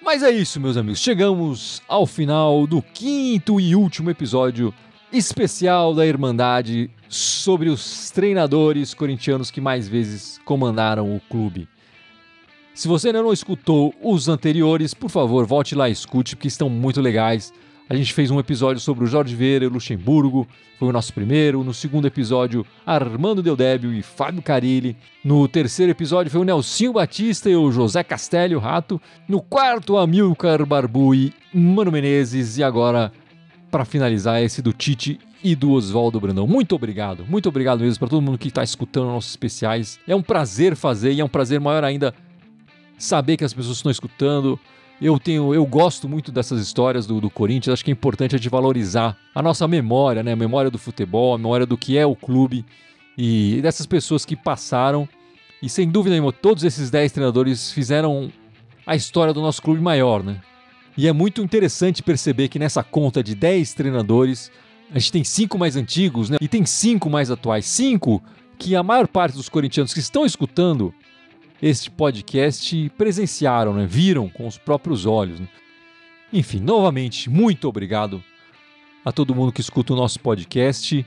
[0.03, 0.99] Mas é isso, meus amigos.
[0.99, 4.75] Chegamos ao final do quinto e último episódio
[5.13, 11.69] especial da Irmandade sobre os treinadores corintianos que mais vezes comandaram o clube.
[12.75, 16.69] Se você ainda não escutou os anteriores, por favor, volte lá e escute, porque estão
[16.69, 17.53] muito legais.
[17.91, 20.47] A gente fez um episódio sobre o Jorge Vieira e o Luxemburgo,
[20.79, 21.65] foi o nosso primeiro.
[21.65, 24.97] No segundo episódio, Armando Deldébio e Fábio Carilli.
[25.25, 29.01] No terceiro episódio foi o Nelsinho Batista e o José Castelho Rato.
[29.27, 32.59] No quarto, Amilcar Barbu e Mano Menezes.
[32.59, 33.11] E agora,
[33.73, 36.47] para finalizar, esse do Tite e do Oswaldo Brandão.
[36.47, 39.99] Muito obrigado, muito obrigado mesmo para todo mundo que está escutando nossos especiais.
[40.07, 42.15] É um prazer fazer e é um prazer maior ainda
[42.97, 44.61] saber que as pessoas estão escutando.
[45.01, 47.73] Eu tenho, eu gosto muito dessas histórias do, do Corinthians.
[47.73, 50.33] Acho que é importante a gente valorizar a nossa memória, né?
[50.33, 52.67] A memória do futebol, a memória do que é o clube
[53.17, 55.09] e dessas pessoas que passaram.
[55.63, 58.31] E sem dúvida nenhuma, todos esses 10 treinadores fizeram
[58.87, 60.41] a história do nosso clube maior, né?
[60.97, 64.51] E é muito interessante perceber que nessa conta de 10 treinadores,
[64.91, 66.37] a gente tem cinco mais antigos, né?
[66.41, 67.65] E tem cinco mais atuais.
[67.65, 68.23] Cinco
[68.59, 70.93] que a maior parte dos corintianos que estão escutando
[71.63, 73.87] este podcast presenciaram, né?
[73.87, 75.41] viram com os próprios olhos.
[75.41, 75.49] Né?
[76.33, 78.23] Enfim, novamente, muito obrigado
[79.05, 81.05] a todo mundo que escuta o nosso podcast.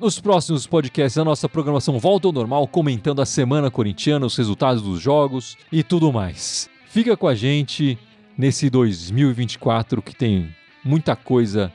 [0.00, 4.82] Nos próximos podcasts, a nossa programação volta ao normal, comentando a semana corintiana, os resultados
[4.82, 6.68] dos jogos e tudo mais.
[6.88, 7.98] Fica com a gente
[8.36, 11.72] nesse 2024 que tem muita coisa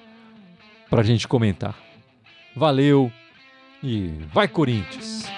[0.90, 1.76] pra gente comentar.
[2.56, 3.12] Valeu
[3.82, 5.30] e vai Corinthians!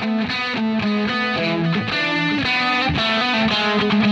[0.00, 0.32] Thank
[3.92, 4.07] you.